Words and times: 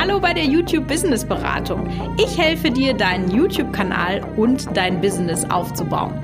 Hallo 0.00 0.18
bei 0.18 0.32
der 0.32 0.46
YouTube 0.46 0.88
Business 0.88 1.26
Beratung. 1.26 1.86
Ich 2.16 2.38
helfe 2.38 2.70
dir, 2.70 2.94
deinen 2.94 3.30
YouTube-Kanal 3.30 4.24
und 4.38 4.74
dein 4.74 4.98
Business 4.98 5.44
aufzubauen. 5.50 6.14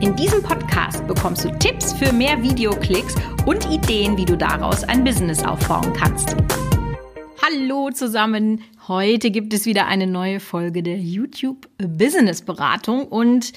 In 0.00 0.14
diesem 0.16 0.42
Podcast 0.42 1.06
bekommst 1.06 1.42
du 1.42 1.50
Tipps 1.58 1.94
für 1.94 2.12
mehr 2.12 2.42
Videoklicks 2.42 3.14
und 3.46 3.64
Ideen, 3.70 4.18
wie 4.18 4.26
du 4.26 4.36
daraus 4.36 4.84
ein 4.84 5.02
Business 5.02 5.42
aufbauen 5.42 5.94
kannst. 5.94 6.36
Hallo 7.42 7.88
zusammen. 7.90 8.62
Heute 8.86 9.30
gibt 9.30 9.54
es 9.54 9.64
wieder 9.64 9.86
eine 9.86 10.06
neue 10.06 10.38
Folge 10.38 10.82
der 10.82 10.98
YouTube 10.98 11.70
Business 11.78 12.42
Beratung 12.42 13.08
und 13.08 13.54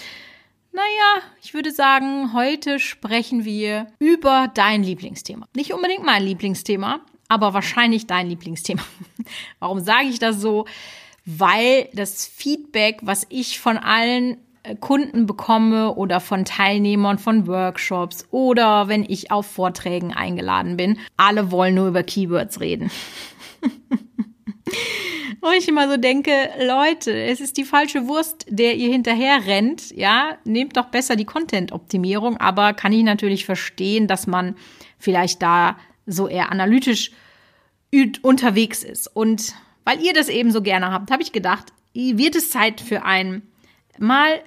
naja, 0.72 1.24
ich 1.44 1.54
würde 1.54 1.72
sagen, 1.72 2.32
heute 2.32 2.80
sprechen 2.80 3.44
wir 3.44 3.88
über 4.00 4.50
dein 4.54 4.84
Lieblingsthema. 4.84 5.48
Nicht 5.54 5.74
unbedingt 5.74 6.06
mein 6.06 6.24
Lieblingsthema, 6.24 7.02
aber 7.30 7.54
wahrscheinlich 7.54 8.08
dein 8.08 8.28
Lieblingsthema. 8.28 8.82
Warum 9.60 9.80
sage 9.80 10.08
ich 10.08 10.20
das 10.20 10.42
so? 10.42 10.66
Weil 11.26 11.88
das 11.94 12.26
Feedback, 12.26 13.00
was 13.02 13.26
ich 13.30 13.60
von 13.60 13.78
allen 13.78 14.38
äh, 14.64 14.76
Kunden 14.76 15.26
bekomme 15.26 15.94
oder 15.96 16.20
von 16.20 16.44
Teilnehmern 16.44 17.20
von 17.20 17.48
Workshops 17.48 18.26
oder 18.32 18.90
wenn 18.90 19.06
ich 19.08 19.32
auf 19.32 19.46
Vorträgen 19.46 20.14
eingeladen 20.14 20.76
bin, 20.76 20.98
alle 21.16 21.52
wollen 21.52 21.76
nur 21.76 21.88
über 21.88 22.04
Keywords 22.04 22.60
reden. 22.60 22.92
Und 25.42 25.54
ich 25.54 25.68
immer 25.70 25.90
so 25.90 25.96
denke, 25.96 26.32
Leute, 26.60 27.14
es 27.14 27.40
ist 27.40 27.56
die 27.58 27.64
falsche 27.64 28.08
Wurst, 28.08 28.46
der 28.50 28.76
ihr 28.76 28.90
hinterher 28.90 29.46
rennt. 29.46 29.92
Ja, 29.96 30.38
nehmt 30.44 30.76
doch 30.76 30.88
besser 30.88 31.16
die 31.16 31.26
Content-Optimierung. 31.26 32.38
Aber 32.38 32.74
kann 32.74 32.92
ich 32.92 33.04
natürlich 33.04 33.46
verstehen, 33.46 34.08
dass 34.08 34.28
man 34.28 34.56
vielleicht 34.98 35.42
da 35.42 35.78
so 36.12 36.28
eher 36.28 36.52
analytisch 36.52 37.12
unterwegs 38.22 38.84
ist. 38.84 39.08
Und 39.08 39.54
weil 39.84 40.02
ihr 40.02 40.14
das 40.14 40.30
eben 40.30 40.52
so 40.52 40.62
gerne 40.62 40.92
habt, 40.92 41.12
habe 41.12 41.24
ich 41.24 41.32
gedacht, 41.32 41.74
wird 41.94 42.36
es 42.36 42.52
Zeit 42.52 42.82
für 42.82 43.04
ein 43.04 43.42
mal 43.98 44.42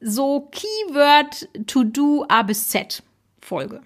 so 0.00 0.48
Keyword 0.50 1.48
to 1.66 1.84
do 1.84 2.24
A 2.28 2.42
bis 2.42 2.68
Z 2.68 3.02
Folge. 3.40 3.82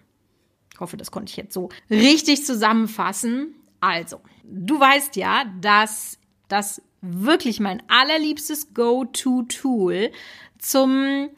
Ich 0.72 0.80
hoffe, 0.80 0.96
das 0.96 1.10
konnte 1.10 1.30
ich 1.30 1.36
jetzt 1.36 1.52
so 1.52 1.68
richtig 1.90 2.44
zusammenfassen. 2.44 3.54
Also, 3.80 4.20
du 4.44 4.78
weißt 4.78 5.16
ja, 5.16 5.44
dass 5.60 6.18
das 6.48 6.82
wirklich 7.02 7.60
mein 7.60 7.82
allerliebstes 7.88 8.72
Go-To-Tool 8.74 10.10
zum 10.58 11.30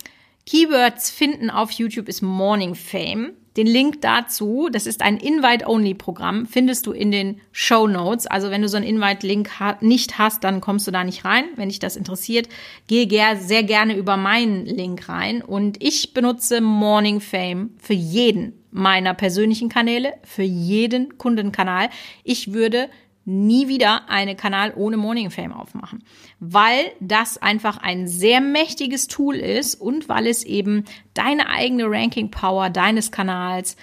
Keywords 0.47 1.11
finden 1.11 1.51
auf 1.51 1.71
YouTube 1.73 2.09
ist 2.09 2.23
Morning 2.23 2.75
Fame. 2.75 3.33
Den 3.57 3.67
Link 3.67 4.01
dazu, 4.01 4.69
das 4.73 4.87
ist 4.87 5.03
ein 5.03 5.19
Invite-Only-Programm, 5.19 6.47
findest 6.47 6.87
du 6.87 6.93
in 6.93 7.11
den 7.11 7.41
Show 7.53 7.87
Notes. 7.87 8.27
Also 8.27 8.51
wenn 8.51 8.63
du 8.63 8.69
so 8.69 8.79
einen 8.79 8.87
Invite-Link 8.87 9.61
ha 9.61 9.77
nicht 9.81 10.19
hast, 10.19 10.43
dann 10.45 10.63
kommst 10.63 10.87
du 10.87 10.91
da 10.91 11.05
nicht 11.05 11.25
rein. 11.25 11.45
Wenn 11.57 11.69
dich 11.69 11.79
das 11.79 11.97
interessiert, 11.97 12.49
gehe 12.87 13.07
ger 13.07 13.37
sehr 13.37 13.63
gerne 13.63 13.95
über 13.95 14.17
meinen 14.17 14.65
Link 14.65 15.09
rein. 15.09 15.43
Und 15.43 15.83
ich 15.83 16.15
benutze 16.15 16.63
Morning 16.63 17.21
Fame 17.21 17.71
für 17.79 17.95
jeden 17.95 18.55
meiner 18.71 19.13
persönlichen 19.13 19.69
Kanäle, 19.69 20.15
für 20.25 20.43
jeden 20.43 21.19
Kundenkanal. 21.19 21.91
Ich 22.25 22.55
würde 22.55 22.89
nie 23.25 23.69
wieder 23.69 24.09
einen 24.09 24.37
Kanal 24.37 24.73
ohne 24.75 24.97
Morning 24.97 25.31
Fame 25.31 25.53
aufmachen, 25.53 26.05
weil 26.41 26.93
das 27.01 27.39
einfach 27.39 27.79
ein 27.79 28.09
sehr 28.09 28.41
mächtiges 28.41 29.07
Tool 29.07 29.37
ist 29.37 29.77
und 29.77 30.09
weil 30.09 30.27
es 30.27 30.45
eben 30.45 30.85
deine 31.15 31.49
eigene 31.49 31.85
Ranking 31.89 32.31
Power 32.31 32.71
deines 32.71 33.13
Kanals 33.13 33.77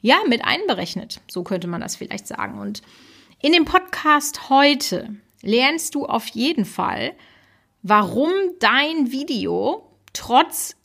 ja 0.00 0.16
mit 0.26 0.44
einberechnet. 0.44 1.20
So 1.28 1.42
könnte 1.42 1.66
man 1.66 1.80
das 1.80 1.96
vielleicht 1.96 2.26
sagen. 2.26 2.58
Und 2.58 2.82
in 3.40 3.52
dem 3.52 3.64
Podcast 3.64 4.48
heute 4.48 5.16
lernst 5.42 5.94
du 5.94 6.06
auf 6.06 6.26
jeden 6.28 6.64
Fall, 6.64 7.12
warum 7.82 8.30
dein 8.58 9.12
Video 9.12 9.84
trotz 10.12 10.76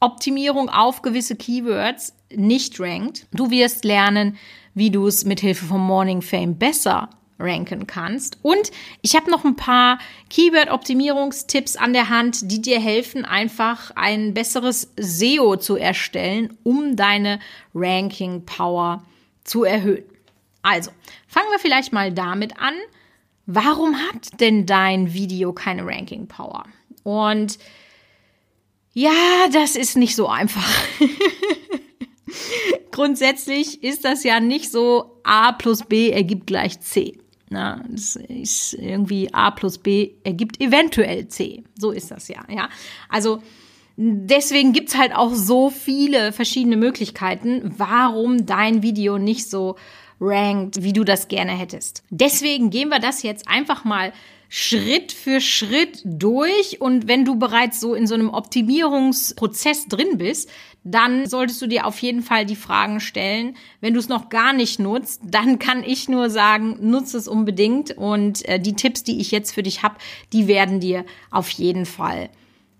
Optimierung 0.00 0.68
auf 0.68 1.02
gewisse 1.02 1.36
Keywords 1.36 2.14
nicht 2.34 2.78
rankt. 2.80 3.26
Du 3.32 3.50
wirst 3.50 3.84
lernen, 3.84 4.36
wie 4.74 4.90
du 4.90 5.06
es 5.06 5.24
mit 5.24 5.40
Hilfe 5.40 5.64
von 5.66 5.80
Morning 5.80 6.20
Fame 6.20 6.58
besser 6.58 7.08
ranken 7.38 7.86
kannst. 7.86 8.38
Und 8.42 8.70
ich 9.02 9.16
habe 9.16 9.30
noch 9.30 9.44
ein 9.44 9.56
paar 9.56 9.98
Keyword-Optimierungstipps 10.30 11.76
an 11.76 11.92
der 11.92 12.08
Hand, 12.08 12.50
die 12.50 12.62
dir 12.62 12.80
helfen, 12.80 13.24
einfach 13.24 13.90
ein 13.94 14.34
besseres 14.34 14.92
SEO 14.96 15.56
zu 15.56 15.76
erstellen, 15.76 16.56
um 16.62 16.96
deine 16.96 17.40
Ranking-Power 17.74 19.02
zu 19.44 19.64
erhöhen. 19.64 20.04
Also, 20.62 20.90
fangen 21.28 21.50
wir 21.50 21.58
vielleicht 21.58 21.92
mal 21.92 22.12
damit 22.12 22.58
an. 22.58 22.74
Warum 23.46 23.96
hat 23.96 24.40
denn 24.40 24.64
dein 24.64 25.12
Video 25.12 25.52
keine 25.52 25.84
Ranking-Power? 25.84 26.64
Und 27.02 27.58
ja, 28.94 29.48
das 29.52 29.76
ist 29.76 29.96
nicht 29.96 30.16
so 30.16 30.28
einfach. 30.28 30.66
Grundsätzlich 32.92 33.82
ist 33.82 34.04
das 34.04 34.22
ja 34.22 34.40
nicht 34.40 34.70
so 34.70 35.20
A 35.24 35.52
plus 35.52 35.82
B 35.82 36.10
ergibt 36.10 36.46
gleich 36.46 36.80
C. 36.80 37.18
Na, 37.50 37.84
das 37.88 38.16
ist 38.16 38.74
irgendwie 38.74 39.32
A 39.32 39.50
plus 39.50 39.78
B 39.78 40.12
ergibt 40.24 40.60
eventuell 40.60 41.28
C. 41.28 41.64
So 41.78 41.90
ist 41.90 42.10
das 42.10 42.28
ja, 42.28 42.44
ja. 42.48 42.68
Also 43.08 43.42
deswegen 43.96 44.72
gibt's 44.72 44.96
halt 44.96 45.14
auch 45.14 45.34
so 45.34 45.70
viele 45.70 46.32
verschiedene 46.32 46.76
Möglichkeiten, 46.76 47.74
warum 47.76 48.46
dein 48.46 48.82
Video 48.82 49.18
nicht 49.18 49.48
so 49.48 49.76
rankt, 50.20 50.82
wie 50.82 50.92
du 50.92 51.04
das 51.04 51.28
gerne 51.28 51.52
hättest. 51.52 52.02
Deswegen 52.10 52.70
gehen 52.70 52.88
wir 52.88 52.98
das 52.98 53.22
jetzt 53.22 53.48
einfach 53.48 53.84
mal 53.84 54.12
Schritt 54.56 55.10
für 55.10 55.40
Schritt 55.40 56.00
durch. 56.04 56.80
Und 56.80 57.08
wenn 57.08 57.24
du 57.24 57.34
bereits 57.40 57.80
so 57.80 57.92
in 57.92 58.06
so 58.06 58.14
einem 58.14 58.30
Optimierungsprozess 58.30 59.88
drin 59.88 60.16
bist, 60.16 60.48
dann 60.84 61.26
solltest 61.26 61.60
du 61.60 61.66
dir 61.66 61.88
auf 61.88 61.98
jeden 61.98 62.22
Fall 62.22 62.46
die 62.46 62.54
Fragen 62.54 63.00
stellen. 63.00 63.56
Wenn 63.80 63.94
du 63.94 63.98
es 63.98 64.08
noch 64.08 64.28
gar 64.28 64.52
nicht 64.52 64.78
nutzt, 64.78 65.22
dann 65.24 65.58
kann 65.58 65.82
ich 65.82 66.08
nur 66.08 66.30
sagen, 66.30 66.76
nutze 66.88 67.18
es 67.18 67.26
unbedingt. 67.26 67.98
Und 67.98 68.48
äh, 68.48 68.60
die 68.60 68.76
Tipps, 68.76 69.02
die 69.02 69.20
ich 69.20 69.32
jetzt 69.32 69.52
für 69.52 69.64
dich 69.64 69.82
habe, 69.82 69.96
die 70.32 70.46
werden 70.46 70.78
dir 70.78 71.04
auf 71.32 71.50
jeden 71.50 71.84
Fall 71.84 72.30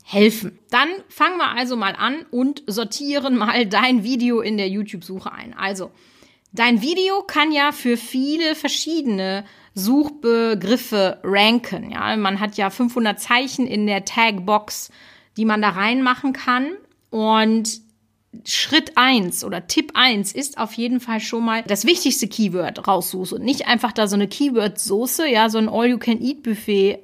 helfen. 0.04 0.56
Dann 0.70 0.90
fangen 1.08 1.38
wir 1.38 1.56
also 1.56 1.74
mal 1.74 1.96
an 1.96 2.24
und 2.30 2.62
sortieren 2.68 3.36
mal 3.36 3.66
dein 3.66 4.04
Video 4.04 4.42
in 4.42 4.58
der 4.58 4.68
YouTube-Suche 4.68 5.32
ein. 5.32 5.54
Also, 5.54 5.90
dein 6.52 6.82
Video 6.82 7.22
kann 7.22 7.50
ja 7.50 7.72
für 7.72 7.96
viele 7.96 8.54
verschiedene 8.54 9.44
Suchbegriffe 9.74 11.18
ranken. 11.22 11.90
Ja, 11.90 12.16
man 12.16 12.40
hat 12.40 12.56
ja 12.56 12.70
500 12.70 13.18
Zeichen 13.20 13.66
in 13.66 13.86
der 13.86 14.04
Tagbox, 14.04 14.90
die 15.36 15.44
man 15.44 15.62
da 15.62 15.70
reinmachen 15.70 16.32
kann. 16.32 16.70
Und 17.10 17.83
Schritt 18.44 18.92
eins 18.96 19.44
oder 19.44 19.66
Tipp 19.66 19.92
eins 19.94 20.32
ist 20.32 20.58
auf 20.58 20.72
jeden 20.74 21.00
Fall 21.00 21.20
schon 21.20 21.44
mal 21.44 21.62
das 21.66 21.84
wichtigste 21.84 22.28
Keyword 22.28 22.86
raussuchst 22.86 23.32
und 23.32 23.42
nicht 23.42 23.66
einfach 23.66 23.92
da 23.92 24.06
so 24.06 24.14
eine 24.14 24.28
Keyword-Soße, 24.28 25.28
ja, 25.28 25.48
so 25.48 25.58
ein 25.58 25.68
All-You-Can-Eat-Buffet 25.68 26.98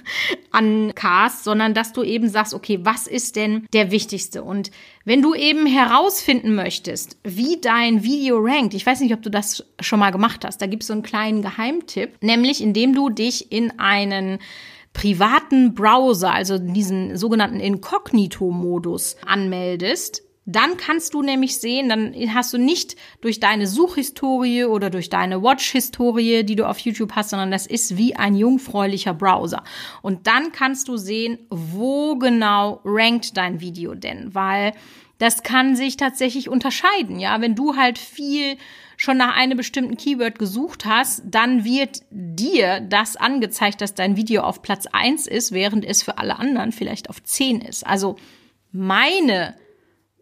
ancast, 0.50 1.44
sondern 1.44 1.74
dass 1.74 1.92
du 1.92 2.02
eben 2.02 2.28
sagst, 2.28 2.54
okay, 2.54 2.80
was 2.82 3.06
ist 3.06 3.36
denn 3.36 3.66
der 3.72 3.90
wichtigste? 3.90 4.42
Und 4.42 4.70
wenn 5.04 5.22
du 5.22 5.34
eben 5.34 5.66
herausfinden 5.66 6.54
möchtest, 6.54 7.16
wie 7.24 7.60
dein 7.60 8.02
Video 8.02 8.38
rankt, 8.38 8.74
ich 8.74 8.86
weiß 8.86 9.00
nicht, 9.00 9.14
ob 9.14 9.22
du 9.22 9.30
das 9.30 9.64
schon 9.80 9.98
mal 9.98 10.10
gemacht 10.10 10.44
hast, 10.44 10.60
da 10.60 10.66
gibt 10.66 10.82
es 10.82 10.88
so 10.88 10.92
einen 10.92 11.02
kleinen 11.02 11.42
Geheimtipp, 11.42 12.22
nämlich 12.22 12.62
indem 12.62 12.94
du 12.94 13.10
dich 13.10 13.52
in 13.52 13.78
einen 13.78 14.38
privaten 14.92 15.74
Browser, 15.74 16.32
also 16.32 16.58
diesen 16.58 17.16
sogenannten 17.16 17.60
Inkognito-Modus 17.60 19.16
anmeldest, 19.24 20.22
dann 20.52 20.76
kannst 20.76 21.14
du 21.14 21.22
nämlich 21.22 21.58
sehen, 21.58 21.88
dann 21.88 22.14
hast 22.34 22.52
du 22.52 22.58
nicht 22.58 22.96
durch 23.20 23.40
deine 23.40 23.66
Suchhistorie 23.66 24.64
oder 24.64 24.90
durch 24.90 25.10
deine 25.10 25.42
Watch-Historie, 25.42 26.44
die 26.44 26.56
du 26.56 26.68
auf 26.68 26.78
YouTube 26.78 27.12
hast, 27.14 27.30
sondern 27.30 27.50
das 27.50 27.66
ist 27.66 27.96
wie 27.96 28.16
ein 28.16 28.34
jungfräulicher 28.34 29.14
Browser. 29.14 29.62
Und 30.02 30.26
dann 30.26 30.52
kannst 30.52 30.88
du 30.88 30.96
sehen, 30.96 31.38
wo 31.50 32.16
genau 32.16 32.80
rankt 32.84 33.36
dein 33.36 33.60
Video 33.60 33.94
denn, 33.94 34.34
weil 34.34 34.72
das 35.18 35.42
kann 35.42 35.76
sich 35.76 35.96
tatsächlich 35.98 36.48
unterscheiden. 36.48 37.20
Ja, 37.20 37.40
wenn 37.42 37.54
du 37.54 37.76
halt 37.76 37.98
viel 37.98 38.56
schon 38.96 39.18
nach 39.18 39.36
einem 39.36 39.56
bestimmten 39.56 39.96
Keyword 39.96 40.38
gesucht 40.38 40.86
hast, 40.86 41.22
dann 41.26 41.64
wird 41.64 42.02
dir 42.10 42.80
das 42.80 43.16
angezeigt, 43.16 43.82
dass 43.82 43.94
dein 43.94 44.16
Video 44.16 44.42
auf 44.42 44.62
Platz 44.62 44.86
eins 44.92 45.26
ist, 45.26 45.52
während 45.52 45.84
es 45.84 46.02
für 46.02 46.18
alle 46.18 46.38
anderen 46.38 46.72
vielleicht 46.72 47.10
auf 47.10 47.22
zehn 47.22 47.60
ist. 47.60 47.86
Also 47.86 48.16
meine 48.72 49.54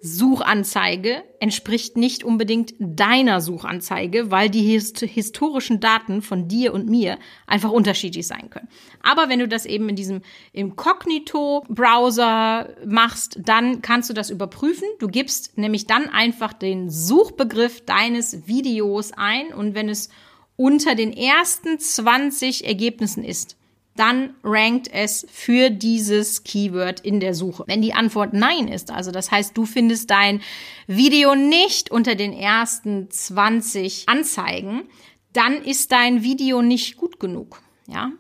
Suchanzeige 0.01 1.25
entspricht 1.41 1.97
nicht 1.97 2.23
unbedingt 2.23 2.75
deiner 2.79 3.41
Suchanzeige, 3.41 4.31
weil 4.31 4.49
die 4.49 4.63
hist 4.63 5.01
historischen 5.01 5.81
Daten 5.81 6.23
von 6.23 6.47
dir 6.47 6.73
und 6.73 6.89
mir 6.89 7.19
einfach 7.47 7.73
unterschiedlich 7.73 8.29
sein 8.29 8.49
können. 8.49 8.69
Aber 9.03 9.29
wenn 9.29 9.41
du 9.41 9.49
das 9.49 9.67
eben 9.67 9.89
in 9.89 9.97
diesem 9.97 10.23
Inkognito-Browser 10.53 12.77
machst, 12.87 13.41
dann 13.43 13.83
kannst 13.83 14.09
du 14.09 14.15
das 14.15 14.31
überprüfen. 14.31 14.87
Du 15.01 15.09
gibst 15.09 15.59
nämlich 15.59 15.87
dann 15.87 16.09
einfach 16.09 16.53
den 16.53 16.91
Suchbegriff 16.91 17.85
deines 17.85 18.47
Videos 18.47 19.11
ein 19.13 19.53
und 19.53 19.75
wenn 19.75 19.89
es 19.89 20.11
unter 20.57 20.95
den 20.95 21.13
ersten 21.13 21.77
20 21.79 22.67
Ergebnissen 22.67 23.25
ist, 23.25 23.58
dann 23.99 24.35
rankt 24.45 24.89
es 24.93 25.27
für 25.31 25.71
dieses 25.71 26.45
Keyword 26.45 27.01
in 27.01 27.21
der 27.21 27.35
Suche. 27.35 27.65
Wenn 27.67 27.83
die 27.83 27.95
Antwort 27.95 28.33
Nein 28.33 28.69
ist, 28.69 28.91
also 28.91 29.11
das 29.11 29.31
heißt, 29.31 29.57
du 29.57 29.67
findest 29.67 30.11
dein 30.11 30.41
Video 30.87 31.35
nicht 31.35 31.91
unter 31.91 32.15
den 32.15 32.33
ersten 32.33 33.11
20 33.11 34.09
Anzeigen, 34.09 34.83
dann 35.33 35.63
ist 35.63 35.93
dein 35.93 36.23
Video 36.23 36.63
nicht 36.63 36.97
gut 36.97 37.21
genug. 37.21 37.61
Ja, 37.87 38.11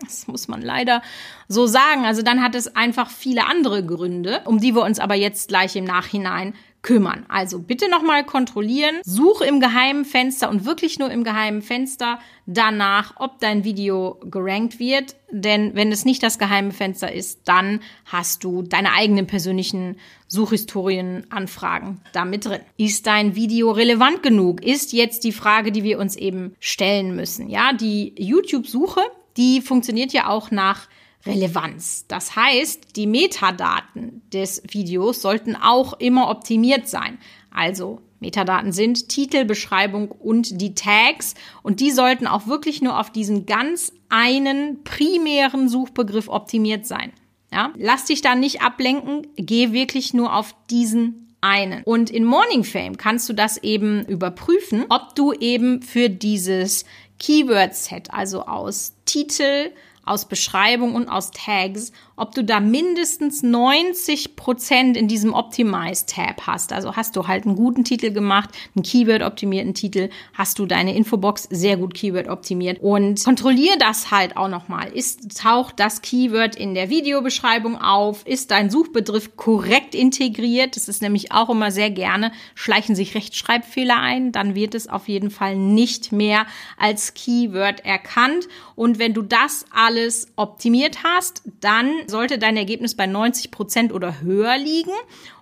das 0.00 0.26
muss 0.26 0.48
man 0.48 0.62
leider 0.62 1.02
so 1.48 1.66
sagen. 1.66 2.04
Also 2.04 2.22
dann 2.22 2.42
hat 2.42 2.54
es 2.54 2.74
einfach 2.74 3.10
viele 3.10 3.46
andere 3.46 3.84
Gründe, 3.84 4.42
um 4.46 4.58
die 4.58 4.74
wir 4.74 4.82
uns 4.82 4.98
aber 4.98 5.14
jetzt 5.14 5.48
gleich 5.48 5.76
im 5.76 5.84
Nachhinein 5.84 6.54
kümmern. 6.82 7.24
Also 7.28 7.60
bitte 7.60 7.88
nochmal 7.88 8.24
kontrollieren, 8.24 8.96
suche 9.04 9.44
im 9.44 9.60
geheimen 9.60 10.04
Fenster 10.04 10.50
und 10.50 10.64
wirklich 10.64 10.98
nur 10.98 11.10
im 11.10 11.22
geheimen 11.22 11.62
Fenster 11.62 12.18
danach, 12.46 13.14
ob 13.16 13.38
dein 13.38 13.64
Video 13.64 14.18
gerankt 14.24 14.80
wird. 14.80 15.14
Denn 15.30 15.74
wenn 15.74 15.92
es 15.92 16.04
nicht 16.04 16.22
das 16.22 16.38
geheime 16.38 16.72
Fenster 16.72 17.12
ist, 17.12 17.42
dann 17.44 17.80
hast 18.04 18.42
du 18.42 18.62
deine 18.62 18.92
eigenen 18.92 19.28
persönlichen 19.28 19.96
Suchhistorienanfragen 20.26 22.00
damit 22.12 22.46
drin. 22.46 22.60
Ist 22.76 23.06
dein 23.06 23.36
Video 23.36 23.70
relevant 23.70 24.22
genug? 24.22 24.62
Ist 24.62 24.92
jetzt 24.92 25.24
die 25.24 25.32
Frage, 25.32 25.70
die 25.70 25.84
wir 25.84 26.00
uns 26.00 26.16
eben 26.16 26.56
stellen 26.58 27.14
müssen. 27.14 27.48
Ja, 27.48 27.72
die 27.72 28.12
YouTube-Suche, 28.18 29.02
die 29.36 29.60
funktioniert 29.60 30.12
ja 30.12 30.28
auch 30.28 30.50
nach 30.50 30.88
Relevanz. 31.24 32.06
Das 32.08 32.36
heißt, 32.36 32.96
die 32.96 33.06
Metadaten 33.06 34.22
des 34.32 34.62
Videos 34.68 35.22
sollten 35.22 35.56
auch 35.56 35.94
immer 35.94 36.28
optimiert 36.30 36.88
sein. 36.88 37.18
Also 37.50 38.00
Metadaten 38.20 38.72
sind 38.72 39.08
Titel, 39.08 39.44
Beschreibung 39.44 40.10
und 40.10 40.60
die 40.60 40.74
Tags 40.74 41.34
und 41.62 41.80
die 41.80 41.90
sollten 41.90 42.26
auch 42.26 42.46
wirklich 42.46 42.80
nur 42.80 42.98
auf 42.98 43.10
diesen 43.10 43.46
ganz 43.46 43.92
einen 44.08 44.84
primären 44.84 45.68
Suchbegriff 45.68 46.28
optimiert 46.28 46.86
sein. 46.86 47.12
Ja? 47.52 47.72
Lass 47.76 48.06
dich 48.06 48.22
da 48.22 48.34
nicht 48.34 48.62
ablenken, 48.62 49.26
geh 49.36 49.72
wirklich 49.72 50.14
nur 50.14 50.34
auf 50.34 50.54
diesen 50.70 51.34
einen. 51.40 51.82
Und 51.82 52.10
in 52.10 52.24
Morning 52.24 52.64
Fame 52.64 52.96
kannst 52.96 53.28
du 53.28 53.32
das 53.32 53.58
eben 53.58 54.06
überprüfen, 54.06 54.86
ob 54.88 55.14
du 55.14 55.32
eben 55.32 55.82
für 55.82 56.08
dieses 56.08 56.84
Keyword 57.18 57.74
Set, 57.74 58.12
also 58.12 58.42
aus 58.42 58.94
Titel, 59.04 59.72
aus 60.04 60.26
Beschreibung 60.26 60.94
und 60.94 61.08
aus 61.08 61.30
Tags, 61.30 61.92
ob 62.22 62.36
du 62.36 62.44
da 62.44 62.60
mindestens 62.60 63.42
90 63.42 64.36
Prozent 64.36 64.96
in 64.96 65.08
diesem 65.08 65.34
Optimize 65.34 66.06
Tab 66.06 66.46
hast. 66.46 66.72
Also 66.72 66.94
hast 66.94 67.16
du 67.16 67.26
halt 67.26 67.46
einen 67.46 67.56
guten 67.56 67.82
Titel 67.82 68.12
gemacht, 68.12 68.50
einen 68.76 68.84
Keyword 68.84 69.22
optimierten 69.22 69.74
Titel, 69.74 70.08
hast 70.32 70.60
du 70.60 70.66
deine 70.66 70.94
Infobox 70.94 71.48
sehr 71.50 71.76
gut 71.76 71.94
Keyword 71.94 72.28
optimiert 72.28 72.80
und 72.80 73.24
kontrollier 73.24 73.76
das 73.76 74.12
halt 74.12 74.36
auch 74.36 74.46
nochmal. 74.46 74.92
Ist, 74.92 75.36
taucht 75.36 75.80
das 75.80 76.00
Keyword 76.00 76.54
in 76.54 76.74
der 76.74 76.90
Videobeschreibung 76.90 77.76
auf? 77.76 78.24
Ist 78.24 78.52
dein 78.52 78.70
Suchbegriff 78.70 79.36
korrekt 79.36 79.96
integriert? 79.96 80.76
Das 80.76 80.88
ist 80.88 81.02
nämlich 81.02 81.32
auch 81.32 81.50
immer 81.50 81.72
sehr 81.72 81.90
gerne, 81.90 82.30
schleichen 82.54 82.94
sich 82.94 83.16
Rechtschreibfehler 83.16 83.98
ein, 83.98 84.30
dann 84.30 84.54
wird 84.54 84.76
es 84.76 84.86
auf 84.86 85.08
jeden 85.08 85.32
Fall 85.32 85.56
nicht 85.56 86.12
mehr 86.12 86.46
als 86.78 87.14
Keyword 87.14 87.84
erkannt. 87.84 88.46
Und 88.76 89.00
wenn 89.00 89.12
du 89.12 89.22
das 89.22 89.64
alles 89.72 90.28
optimiert 90.36 90.98
hast, 91.02 91.42
dann 91.60 91.90
sollte 92.12 92.38
dein 92.38 92.56
Ergebnis 92.56 92.94
bei 92.94 93.06
90 93.06 93.50
Prozent 93.50 93.92
oder 93.92 94.20
höher 94.20 94.56
liegen. 94.56 94.92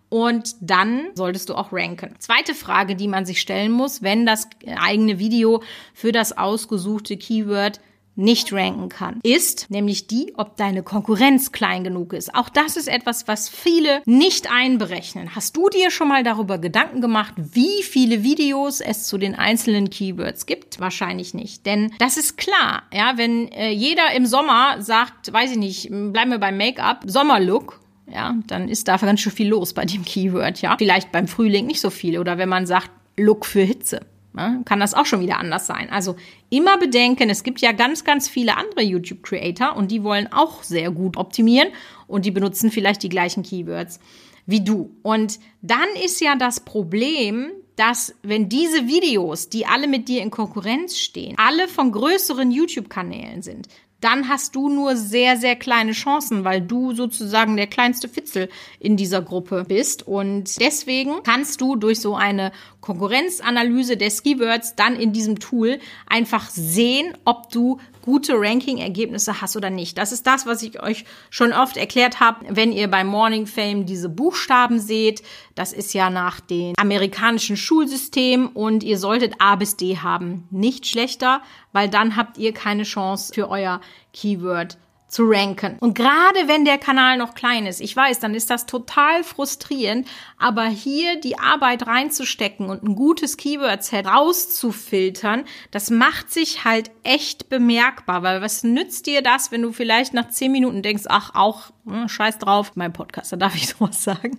Und 0.08 0.56
dann 0.61 1.11
solltest 1.14 1.50
du 1.50 1.55
auch 1.55 1.72
ranken. 1.72 2.17
Zweite 2.19 2.55
Frage, 2.55 2.96
die 2.96 3.06
man 3.06 3.26
sich 3.26 3.40
stellen 3.40 3.70
muss, 3.70 4.02
wenn 4.02 4.26
das 4.26 4.49
eigene 4.67 5.19
Video 5.20 5.62
für 5.94 6.11
das 6.11 6.37
ausgesuchte 6.37 7.17
Keyword 7.17 7.81
nicht 8.20 8.52
ranken 8.52 8.88
kann, 8.88 9.20
ist 9.22 9.70
nämlich 9.70 10.06
die, 10.06 10.32
ob 10.37 10.56
deine 10.56 10.82
Konkurrenz 10.82 11.52
klein 11.52 11.82
genug 11.82 12.12
ist. 12.12 12.34
Auch 12.34 12.49
das 12.49 12.76
ist 12.76 12.88
etwas, 12.88 13.26
was 13.26 13.49
viele 13.49 14.02
nicht 14.05 14.50
einberechnen. 14.50 15.34
Hast 15.34 15.56
du 15.56 15.69
dir 15.69 15.90
schon 15.90 16.08
mal 16.08 16.22
darüber 16.22 16.58
Gedanken 16.58 17.00
gemacht, 17.00 17.34
wie 17.37 17.82
viele 17.82 18.22
Videos 18.22 18.81
es 18.81 19.06
zu 19.06 19.19
den 19.19 19.34
einzelnen 19.34 19.90
Keywords 19.90 20.46
gibt? 20.46 20.81
Wahrscheinlich 20.81 21.34
nicht, 21.34 21.67
denn 21.67 21.93
das 21.99 22.17
ist 22.17 22.37
klar. 22.37 22.82
Ja, 22.93 23.14
wenn 23.17 23.49
äh, 23.49 23.70
jeder 23.70 24.12
im 24.14 24.26
Sommer 24.26 24.81
sagt, 24.81 25.32
weiß 25.32 25.52
ich 25.52 25.58
nicht, 25.58 25.88
bleiben 25.90 26.31
wir 26.31 26.38
beim 26.38 26.56
Make-up, 26.56 27.05
Sommerlook, 27.06 27.81
ja, 28.12 28.34
dann 28.46 28.69
ist 28.69 28.88
da 28.88 28.96
ganz 28.96 29.20
schön 29.20 29.32
viel 29.32 29.49
los 29.49 29.73
bei 29.73 29.84
dem 29.84 30.05
Keyword, 30.05 30.61
ja. 30.62 30.76
Vielleicht 30.76 31.12
beim 31.12 31.28
Frühling 31.28 31.66
nicht 31.66 31.81
so 31.81 31.90
viel 31.90 32.19
oder 32.19 32.38
wenn 32.38 32.49
man 32.49 32.66
sagt, 32.66 32.90
Look 33.16 33.44
für 33.44 33.62
Hitze 33.62 34.00
ne, 34.32 34.62
kann 34.64 34.80
das 34.80 34.94
auch 34.94 35.06
schon 35.06 35.20
wieder 35.20 35.38
anders 35.38 35.66
sein. 35.66 35.90
Also 35.90 36.16
immer 36.50 36.78
bedenken, 36.78 37.30
es 37.30 37.42
gibt 37.42 37.60
ja 37.60 37.72
ganz, 37.72 38.04
ganz 38.04 38.28
viele 38.28 38.56
andere 38.56 38.82
YouTube-Creator 38.82 39.76
und 39.76 39.90
die 39.90 40.02
wollen 40.02 40.32
auch 40.32 40.62
sehr 40.62 40.90
gut 40.90 41.16
optimieren 41.16 41.68
und 42.06 42.24
die 42.24 42.30
benutzen 42.30 42.70
vielleicht 42.70 43.02
die 43.02 43.08
gleichen 43.08 43.42
Keywords 43.42 44.00
wie 44.46 44.62
du. 44.62 44.90
Und 45.02 45.38
dann 45.62 45.88
ist 46.04 46.20
ja 46.20 46.34
das 46.36 46.60
Problem, 46.60 47.50
dass 47.76 48.14
wenn 48.22 48.48
diese 48.48 48.88
Videos, 48.88 49.48
die 49.48 49.66
alle 49.66 49.88
mit 49.88 50.08
dir 50.08 50.22
in 50.22 50.30
Konkurrenz 50.30 50.98
stehen, 50.98 51.36
alle 51.38 51.68
von 51.68 51.92
größeren 51.92 52.50
YouTube-Kanälen 52.50 53.42
sind, 53.42 53.68
dann 54.00 54.28
hast 54.28 54.54
du 54.54 54.68
nur 54.68 54.96
sehr, 54.96 55.36
sehr 55.36 55.56
kleine 55.56 55.92
Chancen, 55.92 56.44
weil 56.44 56.62
du 56.62 56.94
sozusagen 56.94 57.56
der 57.56 57.66
kleinste 57.66 58.08
Fitzel 58.08 58.48
in 58.78 58.96
dieser 58.96 59.22
Gruppe 59.22 59.64
bist. 59.68 60.06
Und 60.06 60.58
deswegen 60.58 61.22
kannst 61.22 61.60
du 61.60 61.76
durch 61.76 62.00
so 62.00 62.16
eine 62.16 62.52
Konkurrenzanalyse 62.80 63.96
der 63.96 64.10
Keywords 64.10 64.74
dann 64.74 64.96
in 64.96 65.12
diesem 65.12 65.38
Tool 65.38 65.78
einfach 66.06 66.48
sehen, 66.48 67.16
ob 67.24 67.50
du 67.50 67.78
gute 68.02 68.34
Ranking-Ergebnisse 68.34 69.40
hast 69.40 69.56
oder 69.56 69.70
nicht. 69.70 69.98
Das 69.98 70.12
ist 70.12 70.26
das, 70.26 70.46
was 70.46 70.62
ich 70.62 70.82
euch 70.82 71.04
schon 71.28 71.52
oft 71.52 71.76
erklärt 71.76 72.20
habe, 72.20 72.46
wenn 72.48 72.72
ihr 72.72 72.88
bei 72.88 73.04
Morning 73.04 73.46
Fame 73.46 73.86
diese 73.86 74.08
Buchstaben 74.08 74.80
seht. 74.80 75.22
Das 75.54 75.72
ist 75.72 75.92
ja 75.92 76.10
nach 76.10 76.40
dem 76.40 76.74
amerikanischen 76.78 77.56
Schulsystem 77.56 78.48
und 78.48 78.82
ihr 78.82 78.98
solltet 78.98 79.34
A 79.38 79.56
bis 79.56 79.76
D 79.76 79.98
haben. 79.98 80.48
Nicht 80.50 80.86
schlechter, 80.86 81.42
weil 81.72 81.88
dann 81.88 82.16
habt 82.16 82.38
ihr 82.38 82.52
keine 82.52 82.84
Chance 82.84 83.32
für 83.34 83.48
euer 83.48 83.80
Keyword 84.12 84.78
zu 85.10 85.24
ranken. 85.26 85.76
Und 85.80 85.94
gerade 85.94 86.46
wenn 86.46 86.64
der 86.64 86.78
Kanal 86.78 87.18
noch 87.18 87.34
klein 87.34 87.66
ist, 87.66 87.80
ich 87.80 87.94
weiß, 87.94 88.20
dann 88.20 88.34
ist 88.34 88.48
das 88.48 88.66
total 88.66 89.24
frustrierend, 89.24 90.08
aber 90.38 90.66
hier 90.66 91.20
die 91.20 91.38
Arbeit 91.38 91.86
reinzustecken 91.86 92.70
und 92.70 92.84
ein 92.84 92.94
gutes 92.94 93.36
Keyword-Set 93.36 94.06
rauszufiltern, 94.06 95.44
das 95.72 95.90
macht 95.90 96.32
sich 96.32 96.64
halt 96.64 96.90
echt 97.02 97.48
bemerkbar, 97.48 98.22
weil 98.22 98.40
was 98.40 98.62
nützt 98.62 99.06
dir 99.06 99.20
das, 99.20 99.50
wenn 99.50 99.62
du 99.62 99.72
vielleicht 99.72 100.14
nach 100.14 100.28
zehn 100.28 100.52
Minuten 100.52 100.82
denkst, 100.82 101.04
ach, 101.08 101.35
auch 101.35 101.70
scheiß 102.09 102.38
drauf, 102.38 102.73
mein 102.75 102.92
Podcast, 102.92 103.32
da 103.32 103.37
darf 103.38 103.54
ich 103.54 103.68
sowas 103.68 104.02
sagen. 104.02 104.38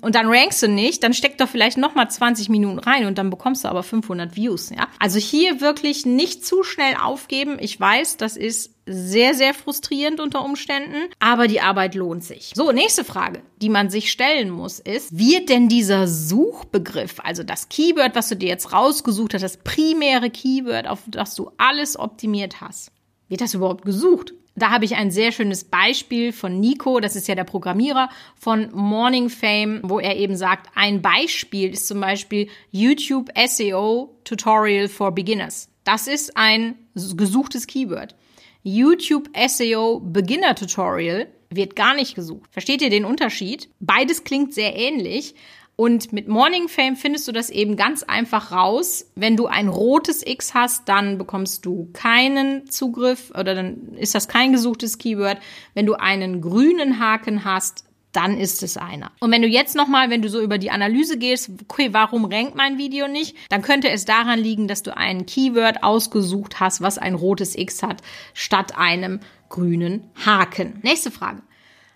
Und 0.00 0.14
dann 0.14 0.28
rankst 0.28 0.62
du 0.62 0.68
nicht, 0.68 1.02
dann 1.02 1.12
steck 1.12 1.38
doch 1.38 1.48
vielleicht 1.48 1.76
noch 1.76 1.94
mal 1.94 2.08
20 2.08 2.48
Minuten 2.48 2.78
rein 2.78 3.06
und 3.06 3.18
dann 3.18 3.30
bekommst 3.30 3.64
du 3.64 3.68
aber 3.68 3.82
500 3.82 4.36
Views, 4.36 4.70
ja. 4.70 4.88
Also 4.98 5.18
hier 5.18 5.60
wirklich 5.60 6.06
nicht 6.06 6.44
zu 6.44 6.62
schnell 6.62 6.94
aufgeben. 6.96 7.56
Ich 7.60 7.78
weiß, 7.78 8.16
das 8.16 8.36
ist 8.36 8.74
sehr, 8.86 9.34
sehr 9.34 9.54
frustrierend 9.54 10.20
unter 10.20 10.44
Umständen, 10.44 10.96
aber 11.20 11.46
die 11.46 11.60
Arbeit 11.60 11.94
lohnt 11.94 12.24
sich. 12.24 12.52
So, 12.54 12.72
nächste 12.72 13.04
Frage, 13.04 13.42
die 13.60 13.68
man 13.68 13.90
sich 13.90 14.10
stellen 14.10 14.50
muss, 14.50 14.80
ist, 14.80 15.16
wird 15.16 15.48
denn 15.48 15.68
dieser 15.68 16.08
Suchbegriff, 16.08 17.20
also 17.22 17.42
das 17.42 17.68
Keyword, 17.68 18.14
was 18.14 18.28
du 18.28 18.36
dir 18.36 18.48
jetzt 18.48 18.72
rausgesucht 18.72 19.34
hast, 19.34 19.42
das 19.42 19.58
primäre 19.58 20.30
Keyword, 20.30 20.88
auf 20.88 21.00
das 21.06 21.34
du 21.34 21.50
alles 21.56 21.98
optimiert 21.98 22.60
hast, 22.60 22.90
wird 23.28 23.40
das 23.40 23.54
überhaupt 23.54 23.84
gesucht? 23.84 24.34
Da 24.60 24.70
habe 24.70 24.84
ich 24.84 24.94
ein 24.94 25.10
sehr 25.10 25.32
schönes 25.32 25.64
Beispiel 25.64 26.34
von 26.34 26.60
Nico, 26.60 27.00
das 27.00 27.16
ist 27.16 27.26
ja 27.28 27.34
der 27.34 27.44
Programmierer 27.44 28.10
von 28.38 28.68
Morning 28.74 29.30
Fame, 29.30 29.80
wo 29.82 29.98
er 29.98 30.16
eben 30.16 30.36
sagt, 30.36 30.70
ein 30.74 31.00
Beispiel 31.00 31.72
ist 31.72 31.88
zum 31.88 31.98
Beispiel 31.98 32.46
YouTube 32.70 33.30
SEO 33.46 34.14
Tutorial 34.24 34.88
for 34.88 35.12
Beginners. 35.12 35.70
Das 35.84 36.06
ist 36.06 36.36
ein 36.36 36.74
gesuchtes 36.94 37.66
Keyword. 37.66 38.14
YouTube 38.62 39.30
SEO 39.48 40.00
Beginner 40.00 40.54
Tutorial 40.54 41.28
wird 41.48 41.74
gar 41.74 41.94
nicht 41.94 42.14
gesucht. 42.14 42.52
Versteht 42.52 42.82
ihr 42.82 42.90
den 42.90 43.06
Unterschied? 43.06 43.70
Beides 43.80 44.24
klingt 44.24 44.52
sehr 44.52 44.76
ähnlich. 44.76 45.34
Und 45.80 46.12
mit 46.12 46.28
Morning 46.28 46.68
Fame 46.68 46.94
findest 46.94 47.26
du 47.26 47.32
das 47.32 47.48
eben 47.48 47.74
ganz 47.74 48.02
einfach 48.02 48.52
raus. 48.52 49.10
Wenn 49.14 49.38
du 49.38 49.46
ein 49.46 49.66
rotes 49.66 50.22
X 50.26 50.52
hast, 50.52 50.90
dann 50.90 51.16
bekommst 51.16 51.64
du 51.64 51.88
keinen 51.94 52.70
Zugriff 52.70 53.30
oder 53.30 53.54
dann 53.54 53.94
ist 53.94 54.14
das 54.14 54.28
kein 54.28 54.52
gesuchtes 54.52 54.98
Keyword. 54.98 55.38
Wenn 55.72 55.86
du 55.86 55.94
einen 55.94 56.42
grünen 56.42 57.00
Haken 57.00 57.46
hast, 57.46 57.86
dann 58.12 58.36
ist 58.36 58.62
es 58.62 58.76
einer. 58.76 59.10
Und 59.20 59.30
wenn 59.30 59.40
du 59.40 59.48
jetzt 59.48 59.74
nochmal, 59.74 60.10
wenn 60.10 60.20
du 60.20 60.28
so 60.28 60.42
über 60.42 60.58
die 60.58 60.70
Analyse 60.70 61.16
gehst, 61.16 61.50
okay, 61.66 61.94
warum 61.94 62.26
rankt 62.26 62.56
mein 62.56 62.76
Video 62.76 63.08
nicht, 63.08 63.34
dann 63.48 63.62
könnte 63.62 63.88
es 63.88 64.04
daran 64.04 64.38
liegen, 64.38 64.68
dass 64.68 64.82
du 64.82 64.94
ein 64.94 65.24
Keyword 65.24 65.82
ausgesucht 65.82 66.60
hast, 66.60 66.82
was 66.82 66.98
ein 66.98 67.14
rotes 67.14 67.56
X 67.56 67.82
hat, 67.82 68.02
statt 68.34 68.76
einem 68.76 69.20
grünen 69.48 70.10
Haken. 70.26 70.80
Nächste 70.82 71.10
Frage. 71.10 71.40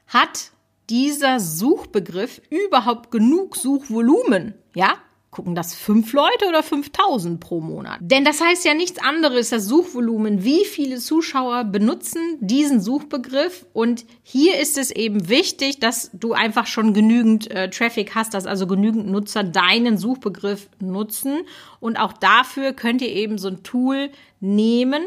Hat 0.06 0.53
dieser 0.90 1.40
Suchbegriff 1.40 2.40
überhaupt 2.50 3.10
genug 3.10 3.56
Suchvolumen? 3.56 4.54
Ja? 4.74 4.94
Gucken 5.30 5.56
das 5.56 5.74
fünf 5.74 6.12
Leute 6.12 6.46
oder 6.48 6.62
5000 6.62 7.40
pro 7.40 7.60
Monat? 7.60 7.98
Denn 8.00 8.24
das 8.24 8.40
heißt 8.40 8.64
ja 8.64 8.72
nichts 8.72 9.00
anderes, 9.00 9.50
das 9.50 9.64
Suchvolumen, 9.64 10.44
wie 10.44 10.64
viele 10.64 10.98
Zuschauer 10.98 11.64
benutzen 11.64 12.20
diesen 12.38 12.80
Suchbegriff. 12.80 13.66
Und 13.72 14.04
hier 14.22 14.60
ist 14.60 14.78
es 14.78 14.92
eben 14.92 15.28
wichtig, 15.28 15.80
dass 15.80 16.10
du 16.12 16.34
einfach 16.34 16.68
schon 16.68 16.94
genügend 16.94 17.50
äh, 17.50 17.68
Traffic 17.68 18.14
hast, 18.14 18.32
dass 18.34 18.46
also 18.46 18.68
genügend 18.68 19.08
Nutzer 19.08 19.42
deinen 19.42 19.98
Suchbegriff 19.98 20.68
nutzen. 20.78 21.40
Und 21.80 21.96
auch 21.96 22.12
dafür 22.12 22.72
könnt 22.72 23.02
ihr 23.02 23.10
eben 23.10 23.36
so 23.36 23.48
ein 23.48 23.64
Tool 23.64 24.10
nehmen 24.38 25.02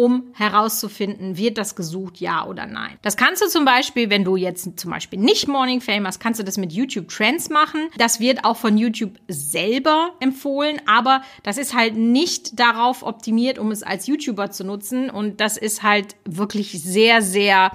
um 0.00 0.32
herauszufinden, 0.32 1.36
wird 1.36 1.58
das 1.58 1.76
gesucht, 1.76 2.20
ja 2.20 2.46
oder 2.46 2.64
nein. 2.64 2.96
Das 3.02 3.18
kannst 3.18 3.42
du 3.42 3.48
zum 3.48 3.66
Beispiel, 3.66 4.08
wenn 4.08 4.24
du 4.24 4.36
jetzt 4.36 4.80
zum 4.80 4.90
Beispiel 4.90 5.18
nicht 5.18 5.46
Morning 5.46 5.82
Fame 5.82 6.06
hast, 6.06 6.20
kannst 6.20 6.40
du 6.40 6.44
das 6.44 6.56
mit 6.56 6.72
YouTube 6.72 7.08
Trends 7.08 7.50
machen. 7.50 7.90
Das 7.98 8.18
wird 8.18 8.46
auch 8.46 8.56
von 8.56 8.78
YouTube 8.78 9.12
selber 9.28 10.14
empfohlen, 10.18 10.80
aber 10.86 11.20
das 11.42 11.58
ist 11.58 11.74
halt 11.74 11.96
nicht 11.96 12.58
darauf 12.58 13.02
optimiert, 13.02 13.58
um 13.58 13.70
es 13.70 13.82
als 13.82 14.06
YouTuber 14.06 14.50
zu 14.50 14.64
nutzen. 14.64 15.10
Und 15.10 15.38
das 15.42 15.58
ist 15.58 15.82
halt 15.82 16.16
wirklich 16.24 16.82
sehr, 16.82 17.20
sehr 17.20 17.70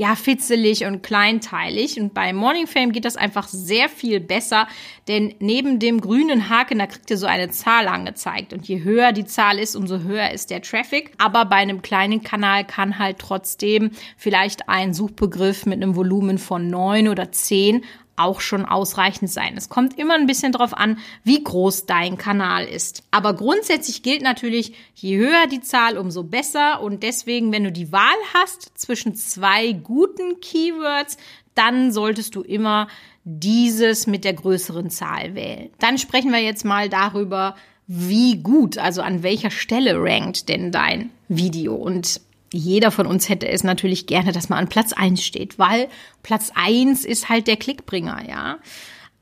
ja, 0.00 0.16
fitzelig 0.16 0.86
und 0.86 1.02
kleinteilig. 1.02 2.00
Und 2.00 2.14
bei 2.14 2.32
Morning 2.32 2.66
Fame 2.66 2.90
geht 2.90 3.04
das 3.04 3.16
einfach 3.16 3.46
sehr 3.48 3.90
viel 3.90 4.18
besser, 4.18 4.66
denn 5.08 5.34
neben 5.40 5.78
dem 5.78 6.00
grünen 6.00 6.48
Haken, 6.48 6.78
da 6.78 6.86
kriegt 6.86 7.10
ihr 7.10 7.18
so 7.18 7.26
eine 7.26 7.50
Zahl 7.50 7.86
angezeigt. 7.86 8.54
Und 8.54 8.66
je 8.66 8.82
höher 8.82 9.12
die 9.12 9.26
Zahl 9.26 9.58
ist, 9.58 9.76
umso 9.76 9.98
höher 9.98 10.30
ist 10.30 10.48
der 10.48 10.62
Traffic. 10.62 11.12
Aber 11.18 11.44
bei 11.44 11.56
einem 11.56 11.82
kleinen 11.82 12.22
Kanal 12.22 12.64
kann 12.64 12.98
halt 12.98 13.18
trotzdem 13.18 13.90
vielleicht 14.16 14.70
ein 14.70 14.94
Suchbegriff 14.94 15.66
mit 15.66 15.82
einem 15.82 15.94
Volumen 15.94 16.38
von 16.38 16.70
neun 16.70 17.06
oder 17.06 17.30
zehn 17.30 17.84
auch 18.20 18.40
schon 18.40 18.64
ausreichend 18.64 19.30
sein. 19.30 19.56
Es 19.56 19.68
kommt 19.68 19.98
immer 19.98 20.14
ein 20.14 20.26
bisschen 20.26 20.52
drauf 20.52 20.76
an, 20.76 20.98
wie 21.24 21.42
groß 21.42 21.86
dein 21.86 22.18
Kanal 22.18 22.64
ist. 22.64 23.02
Aber 23.10 23.34
grundsätzlich 23.34 24.02
gilt 24.02 24.22
natürlich, 24.22 24.74
je 24.94 25.16
höher 25.16 25.46
die 25.50 25.60
Zahl, 25.60 25.98
umso 25.98 26.22
besser. 26.22 26.82
Und 26.82 27.02
deswegen, 27.02 27.52
wenn 27.52 27.64
du 27.64 27.72
die 27.72 27.92
Wahl 27.92 28.16
hast 28.34 28.78
zwischen 28.78 29.14
zwei 29.14 29.72
guten 29.72 30.40
Keywords, 30.40 31.16
dann 31.54 31.92
solltest 31.92 32.34
du 32.34 32.42
immer 32.42 32.88
dieses 33.24 34.06
mit 34.06 34.24
der 34.24 34.34
größeren 34.34 34.90
Zahl 34.90 35.34
wählen. 35.34 35.70
Dann 35.78 35.98
sprechen 35.98 36.32
wir 36.32 36.40
jetzt 36.40 36.64
mal 36.64 36.88
darüber, 36.88 37.56
wie 37.86 38.38
gut, 38.38 38.78
also 38.78 39.02
an 39.02 39.22
welcher 39.22 39.50
Stelle 39.50 39.96
rankt 39.96 40.48
denn 40.48 40.70
dein 40.70 41.10
Video. 41.28 41.74
Und 41.74 42.20
jeder 42.52 42.90
von 42.90 43.06
uns 43.06 43.28
hätte 43.28 43.48
es 43.48 43.64
natürlich 43.64 44.06
gerne, 44.06 44.32
dass 44.32 44.48
man 44.48 44.58
an 44.58 44.68
Platz 44.68 44.92
eins 44.92 45.24
steht, 45.24 45.58
weil 45.58 45.88
Platz 46.22 46.52
eins 46.54 47.04
ist 47.04 47.28
halt 47.28 47.46
der 47.46 47.56
Klickbringer, 47.56 48.28
ja. 48.28 48.58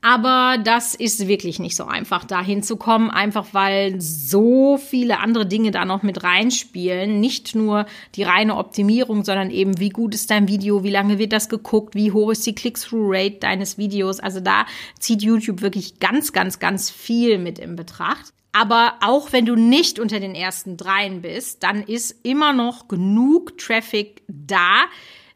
Aber 0.01 0.57
das 0.63 0.95
ist 0.95 1.27
wirklich 1.27 1.59
nicht 1.59 1.75
so 1.75 1.83
einfach, 1.83 2.23
da 2.23 2.41
hinzukommen, 2.41 3.11
einfach 3.11 3.47
weil 3.51 3.99
so 3.99 4.77
viele 4.77 5.19
andere 5.19 5.45
Dinge 5.45 5.71
da 5.71 5.83
noch 5.83 6.03
mit 6.03 6.23
reinspielen. 6.23 7.19
Nicht 7.19 7.53
nur 7.53 7.85
die 8.15 8.23
reine 8.23 8.55
Optimierung, 8.55 9.25
sondern 9.25 9.51
eben, 9.51 9.77
wie 9.77 9.89
gut 9.89 10.15
ist 10.15 10.31
dein 10.31 10.47
Video, 10.47 10.85
wie 10.85 10.89
lange 10.89 11.19
wird 11.19 11.33
das 11.33 11.49
geguckt, 11.49 11.95
wie 11.95 12.13
hoch 12.13 12.31
ist 12.31 12.45
die 12.45 12.55
Click-Through-Rate 12.55 13.39
deines 13.41 13.77
Videos. 13.77 14.21
Also 14.21 14.39
da 14.39 14.65
zieht 14.99 15.21
YouTube 15.21 15.61
wirklich 15.61 15.99
ganz, 15.99 16.31
ganz, 16.31 16.59
ganz 16.59 16.89
viel 16.89 17.37
mit 17.37 17.59
in 17.59 17.75
Betracht. 17.75 18.31
Aber 18.51 18.95
auch 19.01 19.31
wenn 19.31 19.45
du 19.45 19.55
nicht 19.55 19.99
unter 19.99 20.19
den 20.19 20.35
ersten 20.35 20.75
dreien 20.75 21.21
bist, 21.21 21.63
dann 21.63 21.83
ist 21.83 22.15
immer 22.23 22.51
noch 22.53 22.87
genug 22.87 23.57
Traffic 23.57 24.23
da. 24.27 24.85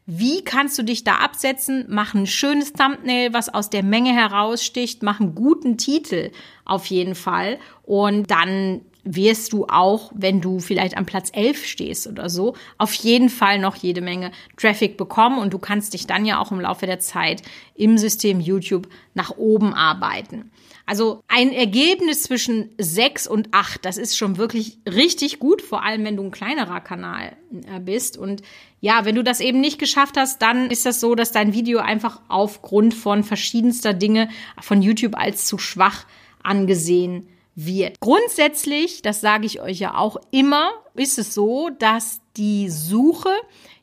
Wie 0.06 0.42
kannst 0.42 0.78
du 0.78 0.82
dich 0.82 1.04
da 1.04 1.16
absetzen? 1.16 1.86
Mach 1.88 2.14
ein 2.14 2.26
schönes 2.26 2.72
Thumbnail, 2.72 3.32
was 3.32 3.48
aus 3.48 3.70
der 3.70 3.82
Menge 3.82 4.12
heraussticht. 4.12 5.02
Mach 5.02 5.20
einen 5.20 5.34
guten 5.34 5.78
Titel 5.78 6.30
auf 6.64 6.86
jeden 6.86 7.14
Fall. 7.14 7.58
Und 7.84 8.30
dann 8.30 8.82
wirst 9.04 9.52
du 9.52 9.66
auch, 9.66 10.10
wenn 10.14 10.40
du 10.40 10.58
vielleicht 10.60 10.96
am 10.96 11.06
Platz 11.06 11.30
11 11.32 11.64
stehst 11.66 12.06
oder 12.06 12.28
so, 12.28 12.54
auf 12.78 12.94
jeden 12.94 13.28
Fall 13.28 13.58
noch 13.58 13.76
jede 13.76 14.00
Menge 14.00 14.32
Traffic 14.56 14.96
bekommen 14.96 15.38
und 15.38 15.52
du 15.52 15.58
kannst 15.58 15.94
dich 15.94 16.06
dann 16.06 16.24
ja 16.24 16.40
auch 16.40 16.50
im 16.50 16.60
Laufe 16.60 16.86
der 16.86 17.00
Zeit 17.00 17.42
im 17.74 17.98
System 17.98 18.40
YouTube 18.40 18.88
nach 19.14 19.36
oben 19.36 19.74
arbeiten. 19.74 20.50
Also 20.86 21.22
ein 21.28 21.52
Ergebnis 21.52 22.24
zwischen 22.24 22.70
sechs 22.76 23.26
und 23.26 23.48
acht, 23.52 23.84
das 23.86 23.96
ist 23.96 24.18
schon 24.18 24.36
wirklich 24.36 24.78
richtig 24.86 25.38
gut, 25.38 25.62
vor 25.62 25.82
allem 25.82 26.04
wenn 26.04 26.16
du 26.16 26.24
ein 26.24 26.30
kleinerer 26.30 26.80
Kanal 26.80 27.36
äh, 27.74 27.80
bist. 27.80 28.18
Und 28.18 28.42
ja, 28.80 29.06
wenn 29.06 29.14
du 29.14 29.24
das 29.24 29.40
eben 29.40 29.60
nicht 29.60 29.78
geschafft 29.78 30.18
hast, 30.18 30.42
dann 30.42 30.70
ist 30.70 30.84
das 30.84 31.00
so, 31.00 31.14
dass 31.14 31.32
dein 31.32 31.54
Video 31.54 31.78
einfach 31.78 32.20
aufgrund 32.28 32.92
von 32.92 33.24
verschiedenster 33.24 33.94
Dinge 33.94 34.28
von 34.60 34.82
YouTube 34.82 35.16
als 35.16 35.46
zu 35.46 35.56
schwach 35.56 36.04
angesehen 36.42 37.28
wird. 37.54 38.00
Grundsätzlich, 38.00 39.02
das 39.02 39.20
sage 39.20 39.46
ich 39.46 39.60
euch 39.60 39.78
ja 39.78 39.96
auch 39.96 40.16
immer, 40.30 40.70
ist 40.94 41.18
es 41.18 41.34
so, 41.34 41.70
dass 41.78 42.20
die 42.36 42.68
Suche 42.68 43.30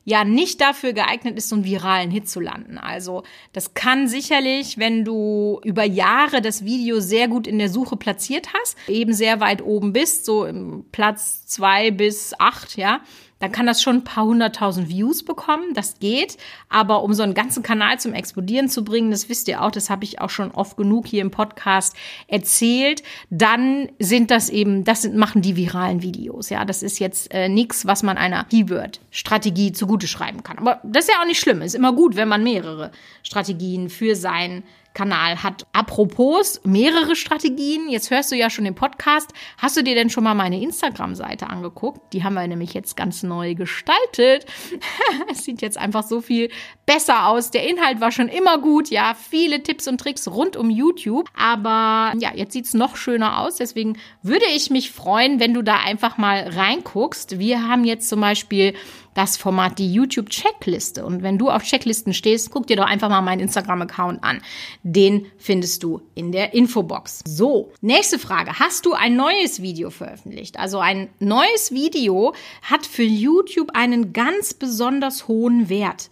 ja 0.04 0.24
nicht 0.24 0.60
dafür 0.60 0.92
geeignet 0.92 1.38
ist, 1.38 1.48
so 1.48 1.56
einen 1.56 1.64
viralen 1.64 2.10
Hit 2.10 2.28
zu 2.28 2.40
landen. 2.40 2.76
Also 2.76 3.22
das 3.52 3.74
kann 3.74 4.08
sicherlich, 4.08 4.78
wenn 4.78 5.04
du 5.04 5.60
über 5.64 5.84
Jahre 5.84 6.42
das 6.42 6.64
Video 6.64 7.00
sehr 7.00 7.28
gut 7.28 7.46
in 7.46 7.58
der 7.58 7.68
Suche 7.68 7.96
platziert 7.96 8.48
hast, 8.52 8.76
eben 8.88 9.12
sehr 9.12 9.40
weit 9.40 9.62
oben 9.62 9.92
bist, 9.92 10.24
so 10.24 10.44
im 10.44 10.84
Platz 10.90 11.46
zwei 11.46 11.90
bis 11.90 12.34
acht, 12.38 12.76
ja, 12.76 13.00
dann 13.42 13.50
kann 13.50 13.66
das 13.66 13.82
schon 13.82 13.96
ein 13.96 14.04
paar 14.04 14.24
hunderttausend 14.24 14.88
Views 14.88 15.24
bekommen. 15.24 15.74
Das 15.74 15.98
geht. 15.98 16.36
Aber 16.68 17.02
um 17.02 17.12
so 17.12 17.24
einen 17.24 17.34
ganzen 17.34 17.64
Kanal 17.64 17.98
zum 17.98 18.14
Explodieren 18.14 18.68
zu 18.68 18.84
bringen, 18.84 19.10
das 19.10 19.28
wisst 19.28 19.48
ihr 19.48 19.62
auch, 19.62 19.72
das 19.72 19.90
habe 19.90 20.04
ich 20.04 20.20
auch 20.20 20.30
schon 20.30 20.52
oft 20.52 20.76
genug 20.76 21.08
hier 21.08 21.22
im 21.22 21.32
Podcast 21.32 21.96
erzählt, 22.28 23.02
dann 23.30 23.88
sind 23.98 24.30
das 24.30 24.48
eben, 24.48 24.84
das 24.84 25.02
sind, 25.02 25.16
machen 25.16 25.42
die 25.42 25.56
viralen 25.56 26.02
Videos. 26.02 26.50
Ja, 26.50 26.64
das 26.64 26.84
ist 26.84 27.00
jetzt 27.00 27.34
äh, 27.34 27.48
nichts, 27.48 27.84
was 27.84 28.04
man 28.04 28.16
einer 28.16 28.44
Keyword-Strategie 28.44 29.72
zugute 29.72 30.06
schreiben 30.06 30.44
kann. 30.44 30.58
Aber 30.58 30.80
das 30.84 31.06
ist 31.06 31.10
ja 31.10 31.20
auch 31.20 31.26
nicht 31.26 31.40
schlimm. 31.40 31.62
Ist 31.62 31.74
immer 31.74 31.92
gut, 31.92 32.14
wenn 32.14 32.28
man 32.28 32.44
mehrere 32.44 32.92
Strategien 33.24 33.90
für 33.90 34.14
sein 34.14 34.62
Kanal 34.94 35.42
hat. 35.42 35.66
Apropos 35.72 36.60
mehrere 36.64 37.16
Strategien, 37.16 37.88
jetzt 37.88 38.10
hörst 38.10 38.30
du 38.32 38.36
ja 38.36 38.50
schon 38.50 38.64
den 38.64 38.74
Podcast. 38.74 39.30
Hast 39.58 39.76
du 39.76 39.82
dir 39.82 39.94
denn 39.94 40.10
schon 40.10 40.24
mal 40.24 40.34
meine 40.34 40.60
Instagram-Seite 40.60 41.48
angeguckt? 41.48 42.12
Die 42.12 42.24
haben 42.24 42.34
wir 42.34 42.46
nämlich 42.46 42.74
jetzt 42.74 42.96
ganz 42.96 43.22
neu 43.22 43.54
gestaltet. 43.54 44.46
es 45.30 45.44
sieht 45.44 45.62
jetzt 45.62 45.78
einfach 45.78 46.02
so 46.02 46.20
viel 46.20 46.50
besser 46.86 47.28
aus. 47.28 47.50
Der 47.50 47.68
Inhalt 47.68 48.00
war 48.00 48.12
schon 48.12 48.28
immer 48.28 48.58
gut, 48.58 48.90
ja, 48.90 49.14
viele 49.14 49.62
Tipps 49.62 49.88
und 49.88 49.98
Tricks 49.98 50.28
rund 50.28 50.56
um 50.56 50.70
YouTube. 50.70 51.28
Aber 51.36 52.12
ja, 52.18 52.34
jetzt 52.34 52.52
sieht's 52.52 52.74
noch 52.74 52.96
schöner 52.96 53.40
aus. 53.40 53.56
Deswegen 53.56 53.98
würde 54.22 54.46
ich 54.54 54.70
mich 54.70 54.90
freuen, 54.90 55.40
wenn 55.40 55.54
du 55.54 55.62
da 55.62 55.76
einfach 55.76 56.18
mal 56.18 56.48
reinguckst. 56.48 57.38
Wir 57.38 57.66
haben 57.66 57.84
jetzt 57.84 58.08
zum 58.08 58.20
Beispiel 58.20 58.74
das 59.14 59.36
Format, 59.36 59.78
die 59.78 59.92
YouTube-Checkliste. 59.92 61.04
Und 61.04 61.22
wenn 61.22 61.38
du 61.38 61.50
auf 61.50 61.62
Checklisten 61.62 62.14
stehst, 62.14 62.50
guck 62.50 62.66
dir 62.66 62.76
doch 62.76 62.86
einfach 62.86 63.08
mal 63.08 63.22
meinen 63.22 63.40
Instagram-Account 63.40 64.22
an. 64.24 64.40
Den 64.82 65.26
findest 65.38 65.82
du 65.82 66.02
in 66.14 66.32
der 66.32 66.54
Infobox. 66.54 67.20
So, 67.26 67.72
nächste 67.80 68.18
Frage. 68.18 68.58
Hast 68.58 68.86
du 68.86 68.94
ein 68.94 69.16
neues 69.16 69.62
Video 69.62 69.90
veröffentlicht? 69.90 70.58
Also 70.58 70.78
ein 70.78 71.08
neues 71.18 71.72
Video 71.72 72.34
hat 72.62 72.86
für 72.86 73.02
YouTube 73.02 73.70
einen 73.74 74.12
ganz 74.12 74.54
besonders 74.54 75.28
hohen 75.28 75.68
Wert. 75.68 76.08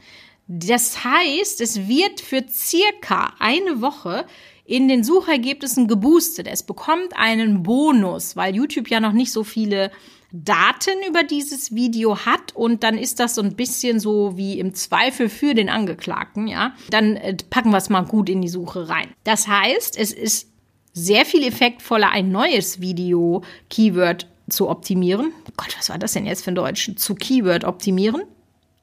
Das 0.46 1.04
heißt, 1.04 1.60
es 1.60 1.86
wird 1.86 2.20
für 2.20 2.44
circa 2.48 3.34
eine 3.38 3.80
Woche 3.80 4.26
in 4.64 4.88
den 4.88 5.04
Suchergebnissen 5.04 5.88
geboostet. 5.88 6.46
Es 6.46 6.62
bekommt 6.62 7.16
einen 7.16 7.62
Bonus, 7.62 8.36
weil 8.36 8.54
YouTube 8.54 8.88
ja 8.88 9.00
noch 9.00 9.12
nicht 9.12 9.32
so 9.32 9.44
viele 9.44 9.90
Daten 10.32 11.02
über 11.08 11.24
dieses 11.24 11.74
Video 11.74 12.24
hat 12.24 12.54
und 12.54 12.84
dann 12.84 12.96
ist 12.96 13.18
das 13.20 13.34
so 13.34 13.42
ein 13.42 13.56
bisschen 13.56 13.98
so 13.98 14.36
wie 14.36 14.58
im 14.58 14.74
Zweifel 14.74 15.28
für 15.28 15.54
den 15.54 15.68
Angeklagten, 15.68 16.46
ja, 16.46 16.74
dann 16.90 17.16
äh, 17.16 17.36
packen 17.50 17.70
wir 17.70 17.78
es 17.78 17.90
mal 17.90 18.04
gut 18.04 18.28
in 18.28 18.40
die 18.40 18.48
Suche 18.48 18.88
rein. 18.88 19.12
Das 19.24 19.48
heißt, 19.48 19.98
es 19.98 20.12
ist 20.12 20.48
sehr 20.92 21.24
viel 21.24 21.42
effektvoller, 21.44 22.10
ein 22.10 22.30
neues 22.30 22.80
Video-Keyword 22.80 24.26
zu 24.48 24.68
optimieren. 24.68 25.32
Gott, 25.56 25.76
was 25.78 25.88
war 25.88 25.98
das 25.98 26.12
denn 26.12 26.26
jetzt 26.26 26.44
für 26.44 26.52
ein 26.52 26.56
Deutsch? 26.56 26.90
Zu 26.96 27.14
Keyword 27.14 27.64
optimieren? 27.64 28.22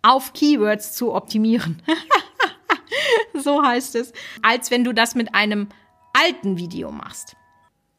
Auf 0.01 0.33
Keywords 0.33 0.93
zu 0.93 1.13
optimieren. 1.13 1.81
so 3.33 3.63
heißt 3.63 3.95
es. 3.95 4.13
Als 4.41 4.71
wenn 4.71 4.83
du 4.83 4.93
das 4.93 5.15
mit 5.15 5.33
einem 5.33 5.67
alten 6.13 6.57
Video 6.57 6.91
machst. 6.91 7.36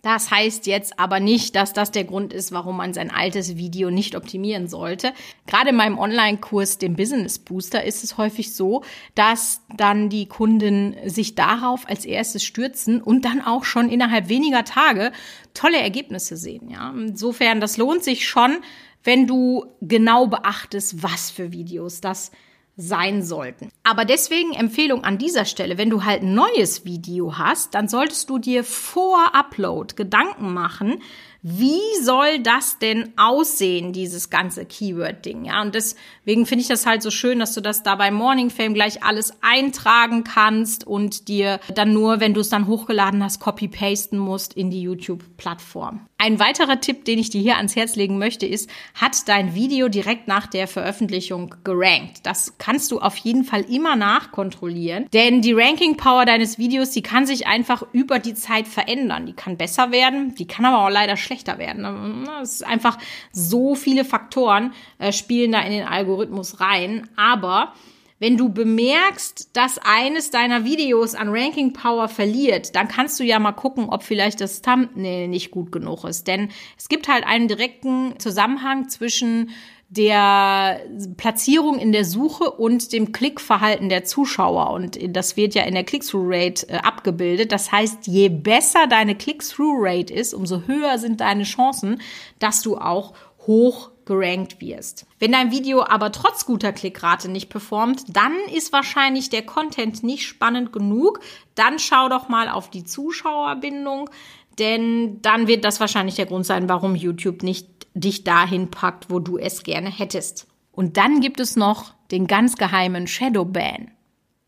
Das 0.09 0.31
heißt 0.31 0.67
jetzt 0.67 0.99
aber 0.99 1.21
nicht, 1.21 1.55
dass 1.55 1.75
das 1.75 1.91
der 1.91 2.05
Grund 2.05 2.33
ist, 2.33 2.51
warum 2.51 2.79
man 2.79 2.95
sein 2.95 3.11
altes 3.11 3.59
Video 3.59 3.91
nicht 3.91 4.17
optimieren 4.17 4.67
sollte. 4.67 5.13
Gerade 5.47 5.69
in 5.69 5.77
meinem 5.77 5.99
Online-Kurs, 5.99 6.79
dem 6.79 6.97
Business 6.97 7.39
Booster, 7.39 7.85
ist 7.85 8.03
es 8.03 8.17
häufig 8.17 8.55
so, 8.55 8.83
dass 9.15 9.61
dann 9.77 10.09
die 10.09 10.25
Kunden 10.25 10.97
sich 11.05 11.35
darauf 11.35 11.87
als 11.87 12.07
erstes 12.07 12.43
stürzen 12.43 13.03
und 13.03 13.27
dann 13.27 13.43
auch 13.43 13.65
schon 13.65 13.91
innerhalb 13.91 14.31
weniger 14.31 14.65
Tage 14.65 15.13
tolle 15.53 15.77
Ergebnisse 15.77 16.39
sehen. 16.39 16.71
Ja, 16.71 16.91
insofern, 16.97 17.61
das 17.61 17.77
lohnt 17.77 18.03
sich 18.03 18.27
schon, 18.27 18.57
wenn 19.05 19.27
du 19.27 19.67
genau 19.83 20.27
beachtest, 20.27 21.03
was 21.03 21.31
für 21.31 21.53
Videos 21.53 22.01
das 22.01 22.31
sein 22.79 23.25
sollten. 23.25 23.73
Aber 23.83 24.05
deswegen 24.05 24.55
Empfehlung 24.55 25.03
an 25.03 25.19
dieser 25.19 25.45
Stelle, 25.45 25.77
wenn 25.79 25.91
du 25.91 26.05
halt 26.05 26.23
ein 26.23 26.33
neues 26.33 26.85
Video 26.85 27.37
hast, 27.37 27.75
dann 27.75 27.89
solltest 27.89 28.31
du 28.31 28.39
dir 28.39 28.63
vor 28.63 29.35
Upload 29.35 29.97
Gedanken 29.97 30.55
machen, 30.55 31.03
wie 31.43 31.81
soll 32.03 32.41
das 32.41 32.79
denn 32.81 33.13
aussehen, 33.17 33.93
dieses 33.93 34.29
ganze 34.29 34.65
Keyword-Ding? 34.65 35.45
Ja, 35.45 35.63
und 35.63 35.75
deswegen 35.75 36.47
finde 36.47 36.63
ich 36.63 36.69
das 36.69 36.85
halt 36.85 37.03
so 37.03 37.11
schön, 37.11 37.39
dass 37.39 37.55
du 37.55 37.61
das 37.61 37.85
da 37.85 37.95
bei 37.95 38.11
Morning 38.11 38.51
Fame 38.51 38.75
gleich 38.75 39.05
alles 39.05 39.33
eintragen 39.41 40.25
kannst 40.25 40.85
und 40.85 41.29
dir 41.29 41.61
dann 41.75 41.93
nur, 41.93 42.19
wenn 42.19 42.35
du 42.35 42.41
es 42.41 42.49
dann 42.49 42.67
hochgeladen 42.67 43.23
hast, 43.23 43.39
copy-pasten 43.39 44.19
musst 44.19 44.55
in 44.55 44.71
die 44.71 44.83
YouTube-Plattform. 44.83 46.09
Ein 46.21 46.41
weiterer 46.41 46.81
Tipp, 46.81 47.05
den 47.05 47.21
ich 47.21 47.31
dir 47.31 47.41
hier 47.41 47.59
ans 47.59 47.77
Herz 47.77 47.95
legen 47.95 48.19
möchte, 48.19 48.45
ist, 48.45 48.69
hat 48.95 49.29
dein 49.29 49.55
Video 49.55 49.89
direkt 49.89 50.27
nach 50.27 50.49
der 50.49 50.67
Veröffentlichung 50.67 51.55
gerankt? 51.63 52.21
Das 52.25 52.59
kannst 52.59 52.91
du 52.91 52.99
auf 52.99 53.17
jeden 53.19 53.45
Fall 53.45 53.61
immer 53.61 53.95
nachkontrollieren, 53.95 55.07
denn 55.13 55.43
die 55.43 55.53
Ranking 55.53 55.97
Power 55.97 56.25
deines 56.25 56.59
Videos, 56.59 56.91
die 56.91 57.03
kann 57.03 57.25
sich 57.25 57.47
einfach 57.47 57.85
über 57.93 58.19
die 58.19 58.35
Zeit 58.35 58.67
verändern. 58.67 59.27
Die 59.27 59.33
kann 59.33 59.57
besser 59.57 59.93
werden, 59.93 60.35
die 60.35 60.49
kann 60.49 60.65
aber 60.65 60.85
auch 60.85 60.91
leider 60.91 61.17
schlechter 61.29 61.59
werden. 61.59 62.29
Es 62.43 62.55
ist 62.55 62.67
einfach 62.67 62.99
so 63.33 63.75
viele 63.75 64.05
Faktoren 64.05 64.73
äh, 64.99 65.13
spielen 65.13 65.53
da 65.53 65.61
in 65.61 65.71
den 65.71 65.87
Algorithmus 65.87 66.61
rein. 66.61 67.09
Aber 67.17 67.75
wenn 68.19 68.37
du 68.37 68.49
bemerkst, 68.49 69.51
dass 69.53 69.79
eines 69.79 70.31
deiner 70.31 70.65
Videos 70.65 71.15
an 71.15 71.29
Ranking 71.29 71.73
Power 71.73 72.09
verliert, 72.09 72.75
dann 72.75 72.89
kannst 72.89 73.21
du 73.21 73.25
ja 73.25 73.39
mal 73.39 73.53
gucken, 73.53 73.89
ob 73.91 74.03
vielleicht 74.03 74.41
das 74.41 74.61
Thumbnail 74.61 75.29
nicht 75.29 75.53
gut 75.53 75.71
genug 75.71 76.05
ist. 76.05 76.27
Denn 76.27 76.49
es 76.77 76.89
gibt 76.89 77.07
halt 77.07 77.25
einen 77.25 77.47
direkten 77.47 78.19
Zusammenhang 78.19 78.89
zwischen 78.89 79.51
der 79.91 80.81
Platzierung 81.17 81.79
in 81.79 81.93
der 81.93 82.05
Suche 82.05 82.51
und 82.51 82.93
dem 82.93 83.13
Klickverhalten 83.13 83.89
der 83.89 84.05
Zuschauer. 84.05 84.71
Und 84.71 84.99
das 85.17 85.37
wird 85.37 85.55
ja 85.55 85.63
in 85.63 85.75
der 85.75 85.85
Click-Through-Rate 85.85 86.69
äh, 86.69 86.77
abgebildet. 86.77 87.53
Das 87.53 87.73
heißt, 87.73 88.07
je 88.07 88.29
besser 88.29 88.87
deine 88.87 89.15
Click-Through-Rate 89.15 90.13
ist, 90.13 90.35
umso 90.35 90.63
höher 90.67 90.99
sind 90.99 91.21
deine 91.21 91.45
Chancen, 91.45 92.03
dass 92.39 92.61
du 92.61 92.77
auch 92.77 93.15
hoch 93.47 93.91
gerankt 94.05 94.61
wirst. 94.61 95.07
Wenn 95.19 95.33
dein 95.33 95.51
Video 95.51 95.83
aber 95.83 96.13
trotz 96.13 96.47
guter 96.47 96.73
Klickrate 96.73 97.31
nicht 97.31 97.51
performt, 97.51 98.05
dann 98.09 98.33
ist 98.55 98.73
wahrscheinlich 98.73 99.31
der 99.31 99.45
Content 99.45 100.03
nicht 100.03 100.27
spannend 100.27 100.73
genug. 100.73 101.21
Dann 101.55 101.79
schau 101.79 102.09
doch 102.09 102.29
mal 102.29 102.49
auf 102.49 102.71
die 102.71 102.85
Zuschauerbindung, 102.85 104.09
denn 104.59 105.21
dann 105.23 105.47
wird 105.47 105.65
das 105.65 105.81
wahrscheinlich 105.81 106.17
der 106.17 106.27
Grund 106.27 106.47
sein, 106.47 106.69
warum 106.69 106.95
YouTube 106.95 107.43
nicht 107.43 107.87
dich 107.95 108.25
dahin 108.25 108.71
packt, 108.71 109.11
wo 109.11 109.19
du 109.19 109.39
es 109.39 109.63
gerne 109.63 109.91
hättest. 109.91 110.47
Und 110.73 110.97
dann 110.97 111.21
gibt 111.21 111.41
es 111.41 111.57
noch 111.57 111.95
den 112.11 112.27
ganz 112.27 112.57
geheimen 112.57 113.07
Shadowban. 113.07 113.91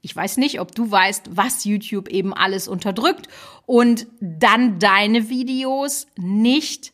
Ich 0.03 0.17
weiß 0.17 0.39
nicht, 0.39 0.61
ob 0.61 0.75
du 0.75 0.91
weißt, 0.91 1.37
was 1.37 1.65
YouTube 1.65 2.09
eben 2.09 2.33
alles 2.33 2.69
unterdrückt 2.69 3.29
und 3.67 4.07
dann 4.21 4.79
deine 4.79 5.29
Videos 5.29 6.07
nicht 6.17 6.93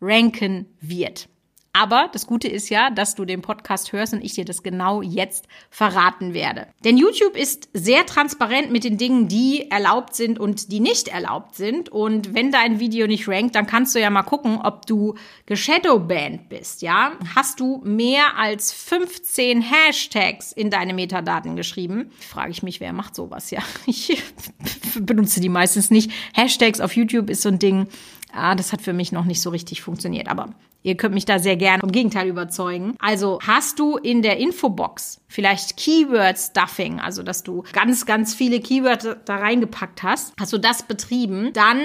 ranken 0.00 0.66
wird. 0.80 1.28
Aber 1.72 2.10
das 2.12 2.26
Gute 2.26 2.48
ist 2.48 2.68
ja, 2.68 2.90
dass 2.90 3.14
du 3.14 3.24
den 3.24 3.42
Podcast 3.42 3.92
hörst 3.92 4.12
und 4.12 4.24
ich 4.24 4.34
dir 4.34 4.44
das 4.44 4.64
genau 4.64 5.02
jetzt 5.02 5.46
verraten 5.70 6.34
werde. 6.34 6.66
Denn 6.84 6.98
YouTube 6.98 7.36
ist 7.36 7.68
sehr 7.72 8.04
transparent 8.06 8.72
mit 8.72 8.82
den 8.82 8.98
Dingen, 8.98 9.28
die 9.28 9.70
erlaubt 9.70 10.16
sind 10.16 10.40
und 10.40 10.72
die 10.72 10.80
nicht 10.80 11.06
erlaubt 11.08 11.54
sind. 11.54 11.88
Und 11.88 12.34
wenn 12.34 12.50
dein 12.50 12.80
Video 12.80 13.06
nicht 13.06 13.28
rankt, 13.28 13.54
dann 13.54 13.68
kannst 13.68 13.94
du 13.94 14.00
ja 14.00 14.10
mal 14.10 14.24
gucken, 14.24 14.58
ob 14.60 14.86
du 14.86 15.14
geshadowbanned 15.46 16.48
bist, 16.48 16.82
ja? 16.82 17.12
Hast 17.36 17.60
du 17.60 17.80
mehr 17.84 18.36
als 18.36 18.72
15 18.72 19.62
Hashtags 19.62 20.50
in 20.50 20.70
deine 20.70 20.92
Metadaten 20.92 21.54
geschrieben? 21.54 22.10
Frage 22.18 22.50
ich 22.50 22.64
mich, 22.64 22.80
wer 22.80 22.92
macht 22.92 23.14
sowas, 23.14 23.50
ja? 23.50 23.60
Ich 23.86 24.22
benutze 25.00 25.40
die 25.40 25.48
meistens 25.48 25.90
nicht. 25.90 26.10
Hashtags 26.34 26.80
auf 26.80 26.96
YouTube 26.96 27.30
ist 27.30 27.42
so 27.42 27.48
ein 27.48 27.58
Ding, 27.58 27.86
ah, 28.32 28.54
das 28.54 28.72
hat 28.72 28.82
für 28.82 28.92
mich 28.92 29.12
noch 29.12 29.24
nicht 29.24 29.40
so 29.40 29.50
richtig 29.50 29.82
funktioniert. 29.82 30.28
Aber 30.28 30.54
Ihr 30.82 30.96
könnt 30.96 31.14
mich 31.14 31.26
da 31.26 31.38
sehr 31.38 31.56
gerne 31.56 31.80
vom 31.80 31.92
Gegenteil 31.92 32.28
überzeugen. 32.28 32.94
Also 33.00 33.38
hast 33.46 33.78
du 33.78 33.96
in 33.98 34.22
der 34.22 34.38
Infobox 34.38 35.20
vielleicht 35.28 35.76
Keyword 35.76 36.38
Stuffing, 36.38 36.98
also 36.98 37.22
dass 37.22 37.42
du 37.42 37.64
ganz, 37.72 38.04
ganz 38.04 38.34
viele 38.34 38.60
Keywords 38.60 39.08
da 39.24 39.36
reingepackt 39.36 40.02
hast, 40.02 40.34
hast 40.40 40.52
du 40.52 40.58
das 40.58 40.82
betrieben, 40.82 41.52
dann 41.52 41.80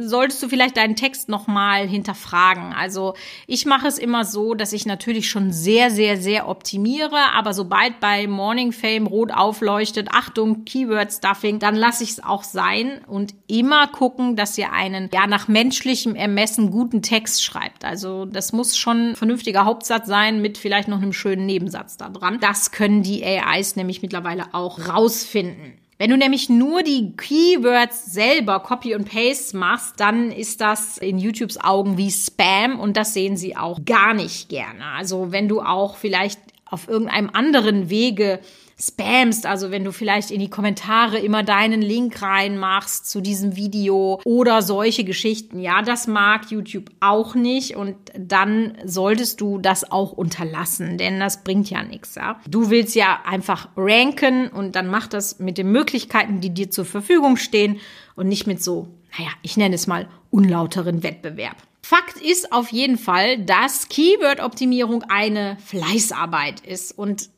solltest 0.00 0.42
du 0.42 0.48
vielleicht 0.48 0.76
deinen 0.76 0.94
Text 0.94 1.28
nochmal 1.28 1.88
hinterfragen. 1.88 2.72
Also 2.72 3.14
ich 3.46 3.66
mache 3.66 3.88
es 3.88 3.98
immer 3.98 4.24
so, 4.24 4.54
dass 4.54 4.72
ich 4.72 4.86
natürlich 4.86 5.28
schon 5.28 5.52
sehr, 5.52 5.90
sehr, 5.90 6.16
sehr 6.16 6.48
optimiere, 6.48 7.32
aber 7.34 7.54
sobald 7.54 7.98
bei 7.98 8.26
Morning 8.28 8.70
Fame 8.70 9.06
rot 9.06 9.32
aufleuchtet, 9.32 10.08
Achtung, 10.12 10.64
Keyword 10.64 11.12
Stuffing, 11.12 11.58
dann 11.58 11.74
lasse 11.74 12.04
ich 12.04 12.10
es 12.10 12.24
auch 12.24 12.44
sein 12.44 13.00
und 13.08 13.34
immer 13.48 13.88
gucken, 13.88 14.36
dass 14.36 14.56
ihr 14.58 14.72
einen, 14.72 15.10
ja, 15.12 15.26
nach 15.26 15.48
menschlichem 15.48 16.14
Ermessen 16.14 16.70
guten 16.70 17.02
Text 17.02 17.42
schreibt. 17.42 17.84
Also 17.84 18.25
das 18.32 18.52
muss 18.52 18.76
schon 18.76 19.10
ein 19.10 19.16
vernünftiger 19.16 19.64
Hauptsatz 19.64 20.06
sein 20.06 20.40
mit 20.42 20.58
vielleicht 20.58 20.88
noch 20.88 20.98
einem 20.98 21.12
schönen 21.12 21.46
Nebensatz 21.46 21.96
da 21.96 22.08
dran. 22.08 22.38
Das 22.40 22.70
können 22.70 23.02
die 23.02 23.24
AIs 23.24 23.76
nämlich 23.76 24.02
mittlerweile 24.02 24.54
auch 24.54 24.88
rausfinden. 24.88 25.74
Wenn 25.98 26.10
du 26.10 26.18
nämlich 26.18 26.50
nur 26.50 26.82
die 26.82 27.16
Keywords 27.16 28.12
selber 28.12 28.60
Copy 28.60 28.94
und 28.94 29.10
Paste 29.10 29.56
machst, 29.56 29.94
dann 29.98 30.30
ist 30.30 30.60
das 30.60 30.98
in 30.98 31.18
YouTubes 31.18 31.58
Augen 31.58 31.96
wie 31.96 32.10
Spam 32.10 32.78
und 32.78 32.98
das 32.98 33.14
sehen 33.14 33.38
sie 33.38 33.56
auch 33.56 33.78
gar 33.86 34.12
nicht 34.12 34.50
gerne. 34.50 34.84
Also 34.94 35.32
wenn 35.32 35.48
du 35.48 35.62
auch 35.62 35.96
vielleicht 35.96 36.38
auf 36.66 36.88
irgendeinem 36.88 37.30
anderen 37.32 37.88
Wege 37.88 38.40
spamst, 38.78 39.46
also 39.46 39.70
wenn 39.70 39.84
du 39.84 39.92
vielleicht 39.92 40.30
in 40.30 40.40
die 40.40 40.50
Kommentare 40.50 41.18
immer 41.18 41.42
deinen 41.42 41.80
Link 41.80 42.20
reinmachst 42.20 43.08
zu 43.08 43.22
diesem 43.22 43.56
Video 43.56 44.20
oder 44.24 44.60
solche 44.60 45.04
Geschichten, 45.04 45.60
ja, 45.60 45.80
das 45.80 46.06
mag 46.06 46.50
YouTube 46.50 46.90
auch 47.00 47.34
nicht 47.34 47.74
und 47.76 47.96
dann 48.16 48.76
solltest 48.84 49.40
du 49.40 49.58
das 49.58 49.90
auch 49.90 50.12
unterlassen, 50.12 50.98
denn 50.98 51.18
das 51.18 51.42
bringt 51.42 51.70
ja 51.70 51.82
nichts, 51.82 52.16
ja. 52.16 52.38
Du 52.46 52.68
willst 52.68 52.94
ja 52.94 53.20
einfach 53.24 53.68
ranken 53.76 54.48
und 54.48 54.76
dann 54.76 54.88
mach 54.88 55.06
das 55.06 55.38
mit 55.38 55.56
den 55.56 55.72
Möglichkeiten, 55.72 56.40
die 56.42 56.50
dir 56.50 56.70
zur 56.70 56.84
Verfügung 56.84 57.38
stehen 57.38 57.80
und 58.14 58.28
nicht 58.28 58.46
mit 58.46 58.62
so, 58.62 58.88
naja, 59.18 59.30
ich 59.40 59.56
nenne 59.56 59.74
es 59.74 59.86
mal 59.86 60.06
unlauteren 60.30 61.02
Wettbewerb. 61.02 61.56
Fakt 61.80 62.20
ist 62.20 62.52
auf 62.52 62.72
jeden 62.72 62.98
Fall, 62.98 63.38
dass 63.38 63.88
Keyword-Optimierung 63.88 65.04
eine 65.08 65.56
Fleißarbeit 65.64 66.60
ist 66.60 66.98
und 66.98 67.30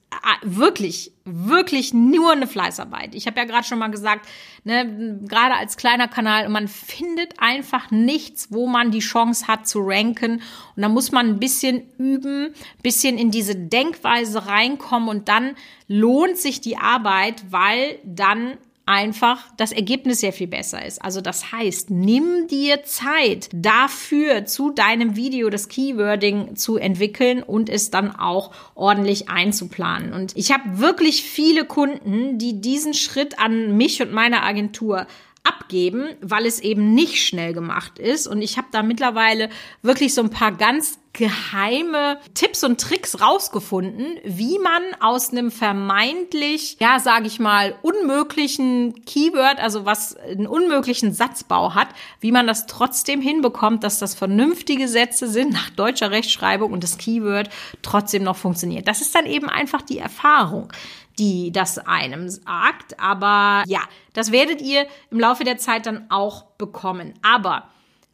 wirklich, 0.42 1.12
wirklich 1.24 1.92
nur 1.92 2.32
eine 2.32 2.46
Fleißarbeit. 2.46 3.14
Ich 3.14 3.26
habe 3.26 3.38
ja 3.38 3.44
gerade 3.44 3.66
schon 3.66 3.78
mal 3.78 3.90
gesagt, 3.90 4.26
ne, 4.64 5.18
gerade 5.26 5.54
als 5.54 5.76
kleiner 5.76 6.08
Kanal, 6.08 6.48
man 6.48 6.68
findet 6.68 7.34
einfach 7.38 7.90
nichts, 7.90 8.48
wo 8.50 8.66
man 8.66 8.90
die 8.90 9.00
Chance 9.00 9.46
hat 9.46 9.68
zu 9.68 9.80
ranken. 9.80 10.42
Und 10.76 10.82
da 10.82 10.88
muss 10.88 11.12
man 11.12 11.26
ein 11.28 11.40
bisschen 11.40 11.82
üben, 11.98 12.54
bisschen 12.82 13.18
in 13.18 13.30
diese 13.30 13.54
Denkweise 13.54 14.46
reinkommen 14.46 15.08
und 15.08 15.28
dann 15.28 15.56
lohnt 15.88 16.36
sich 16.36 16.60
die 16.60 16.76
Arbeit, 16.76 17.44
weil 17.50 17.98
dann 18.04 18.56
einfach 18.88 19.44
das 19.58 19.70
Ergebnis 19.70 20.20
sehr 20.20 20.32
viel 20.32 20.46
besser 20.46 20.84
ist. 20.84 21.04
Also 21.04 21.20
das 21.20 21.52
heißt, 21.52 21.90
nimm 21.90 22.48
dir 22.48 22.84
Zeit 22.84 23.50
dafür, 23.52 24.46
zu 24.46 24.70
deinem 24.70 25.14
Video 25.14 25.50
das 25.50 25.68
Keywording 25.68 26.56
zu 26.56 26.78
entwickeln 26.78 27.42
und 27.42 27.68
es 27.68 27.90
dann 27.90 28.16
auch 28.16 28.50
ordentlich 28.74 29.28
einzuplanen. 29.28 30.14
Und 30.14 30.34
ich 30.36 30.52
habe 30.52 30.78
wirklich 30.78 31.22
viele 31.22 31.66
Kunden, 31.66 32.38
die 32.38 32.62
diesen 32.62 32.94
Schritt 32.94 33.38
an 33.38 33.76
mich 33.76 34.00
und 34.00 34.10
meine 34.10 34.42
Agentur 34.42 35.06
abgeben, 35.48 36.10
weil 36.20 36.46
es 36.46 36.60
eben 36.60 36.94
nicht 36.94 37.24
schnell 37.24 37.52
gemacht 37.52 37.98
ist. 37.98 38.26
Und 38.26 38.42
ich 38.42 38.58
habe 38.58 38.68
da 38.70 38.82
mittlerweile 38.82 39.48
wirklich 39.82 40.14
so 40.14 40.22
ein 40.22 40.30
paar 40.30 40.52
ganz 40.52 40.98
geheime 41.12 42.18
Tipps 42.34 42.62
und 42.62 42.80
Tricks 42.80 43.20
rausgefunden, 43.20 44.18
wie 44.24 44.58
man 44.58 44.82
aus 45.00 45.30
einem 45.30 45.50
vermeintlich, 45.50 46.76
ja, 46.78 47.00
sage 47.00 47.26
ich 47.26 47.40
mal, 47.40 47.74
unmöglichen 47.82 49.04
Keyword, 49.04 49.58
also 49.58 49.84
was 49.84 50.16
einen 50.16 50.46
unmöglichen 50.46 51.12
Satzbau 51.12 51.74
hat, 51.74 51.88
wie 52.20 52.30
man 52.30 52.46
das 52.46 52.66
trotzdem 52.66 53.20
hinbekommt, 53.20 53.82
dass 53.82 53.98
das 53.98 54.14
vernünftige 54.14 54.86
Sätze 54.86 55.28
sind 55.28 55.52
nach 55.52 55.70
deutscher 55.70 56.12
Rechtschreibung 56.12 56.72
und 56.72 56.84
das 56.84 56.98
Keyword 56.98 57.50
trotzdem 57.82 58.22
noch 58.22 58.36
funktioniert. 58.36 58.86
Das 58.86 59.00
ist 59.00 59.14
dann 59.14 59.26
eben 59.26 59.48
einfach 59.48 59.82
die 59.82 59.98
Erfahrung 59.98 60.72
die 61.18 61.52
das 61.52 61.78
einem 61.78 62.28
sagt. 62.28 62.98
Aber 63.00 63.64
ja, 63.66 63.80
das 64.12 64.32
werdet 64.32 64.60
ihr 64.60 64.86
im 65.10 65.20
Laufe 65.20 65.44
der 65.44 65.58
Zeit 65.58 65.86
dann 65.86 66.10
auch 66.10 66.44
bekommen. 66.58 67.14
Aber 67.22 67.68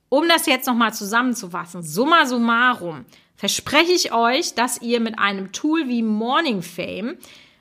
um 0.08 0.28
das 0.28 0.46
jetzt 0.46 0.66
nochmal 0.66 0.94
zusammenzufassen, 0.94 1.82
summa 1.82 2.26
summarum, 2.26 3.04
verspreche 3.36 3.92
ich 3.92 4.12
euch, 4.12 4.54
dass 4.54 4.80
ihr 4.80 5.00
mit 5.00 5.18
einem 5.18 5.52
Tool 5.52 5.88
wie 5.88 6.02
Morning 6.02 6.62
Fame 6.62 7.16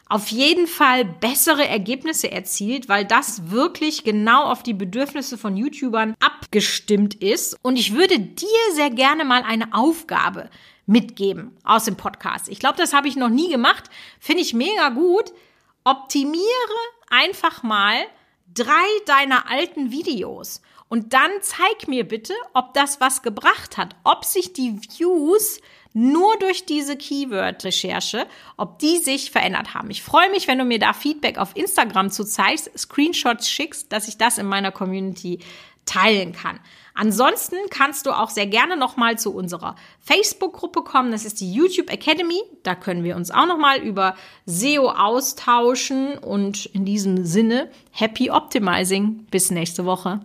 auf 0.08 0.27
jeden 0.27 0.67
Fall 0.67 1.06
bessere 1.06 1.67
Ergebnisse 1.67 2.32
erzielt, 2.32 2.88
weil 2.88 3.03
das 3.06 3.49
wirklich 3.49 4.03
genau 4.03 4.43
auf 4.43 4.62
die 4.62 4.75
Bedürfnisse 4.75 5.39
von 5.39 5.58
YouTubern 5.58 6.15
abgestimmt 6.19 7.15
ist. 7.15 7.58
Und 7.63 7.79
ich 7.79 7.95
würde 7.95 8.19
dir 8.19 8.47
sehr 8.75 8.91
gerne 8.91 9.25
mal 9.25 9.41
eine 9.41 9.73
Aufgabe 9.73 10.49
mitgeben 10.86 11.56
aus 11.63 11.86
dem 11.86 11.96
Podcast. 11.96 12.50
Ich 12.50 12.60
glaube, 12.60 12.78
das 12.78 12.93
habe 12.93 13.08
ich 13.08 13.15
noch 13.15 13.30
nie 13.30 13.50
gemacht. 13.50 13.89
Finde 14.19 14.41
ich 14.41 14.54
mega 14.54 14.89
gut. 14.89 15.32
Optimiere 15.84 16.43
einfach 17.10 17.63
mal 17.63 17.96
drei 18.54 18.86
deiner 19.06 19.50
alten 19.50 19.91
Videos 19.91 20.62
und 20.93 21.13
dann 21.13 21.32
zeig 21.41 21.88
mir 21.88 22.08
bitte, 22.08 22.34
ob 22.54 22.74
das 22.74 23.02
was 23.02 23.24
gebracht 23.24 23.78
hat, 23.78 23.96
ob 24.04 24.26
sich 24.26 24.54
die 24.54 24.80
Views 24.80 25.60
nur 25.93 26.38
durch 26.38 26.65
diese 26.65 26.98
Keyword-Recherche, 26.98 28.28
ob 28.58 28.80
die 28.80 28.98
sich 28.98 29.32
verändert 29.32 29.74
haben. 29.74 29.89
Ich 29.91 30.04
freue 30.04 30.30
mich, 30.30 30.48
wenn 30.48 30.58
du 30.58 30.65
mir 30.65 30.80
da 30.80 30.93
Feedback 30.93 31.38
auf 31.38 31.56
Instagram 31.56 32.10
zu 32.10 32.24
zeigst, 32.24 32.69
Screenshots 32.78 33.50
schickst, 33.50 33.91
dass 33.91 34.08
ich 34.08 34.17
das 34.17 34.38
in 34.38 34.46
meiner 34.46 34.72
Community 34.72 35.39
teilen 35.86 36.34
kann. 36.34 36.60
Ansonsten 36.96 37.56
kannst 37.72 38.06
du 38.06 38.12
auch 38.12 38.30
sehr 38.30 38.46
gerne 38.46 38.78
nochmal 38.78 39.17
zu 39.17 39.34
unserer 39.34 39.76
Facebook-Gruppe 40.00 40.84
kommen. 40.84 41.12
Das 41.12 41.26
ist 41.26 41.41
die 41.41 41.52
YouTube 41.52 41.91
Academy. 41.91 42.41
Da 42.62 42.76
können 42.76 43.04
wir 43.04 43.15
uns 43.15 43.32
auch 43.32 43.48
nochmal 43.48 43.80
über 43.80 44.15
SEO 44.46 44.89
austauschen. 44.89 46.17
Und 46.19 46.67
in 46.67 46.86
diesem 46.86 47.26
Sinne, 47.26 47.72
happy 47.91 48.30
optimizing. 48.30 49.26
Bis 49.32 49.50
nächste 49.50 49.86
Woche. 49.86 50.19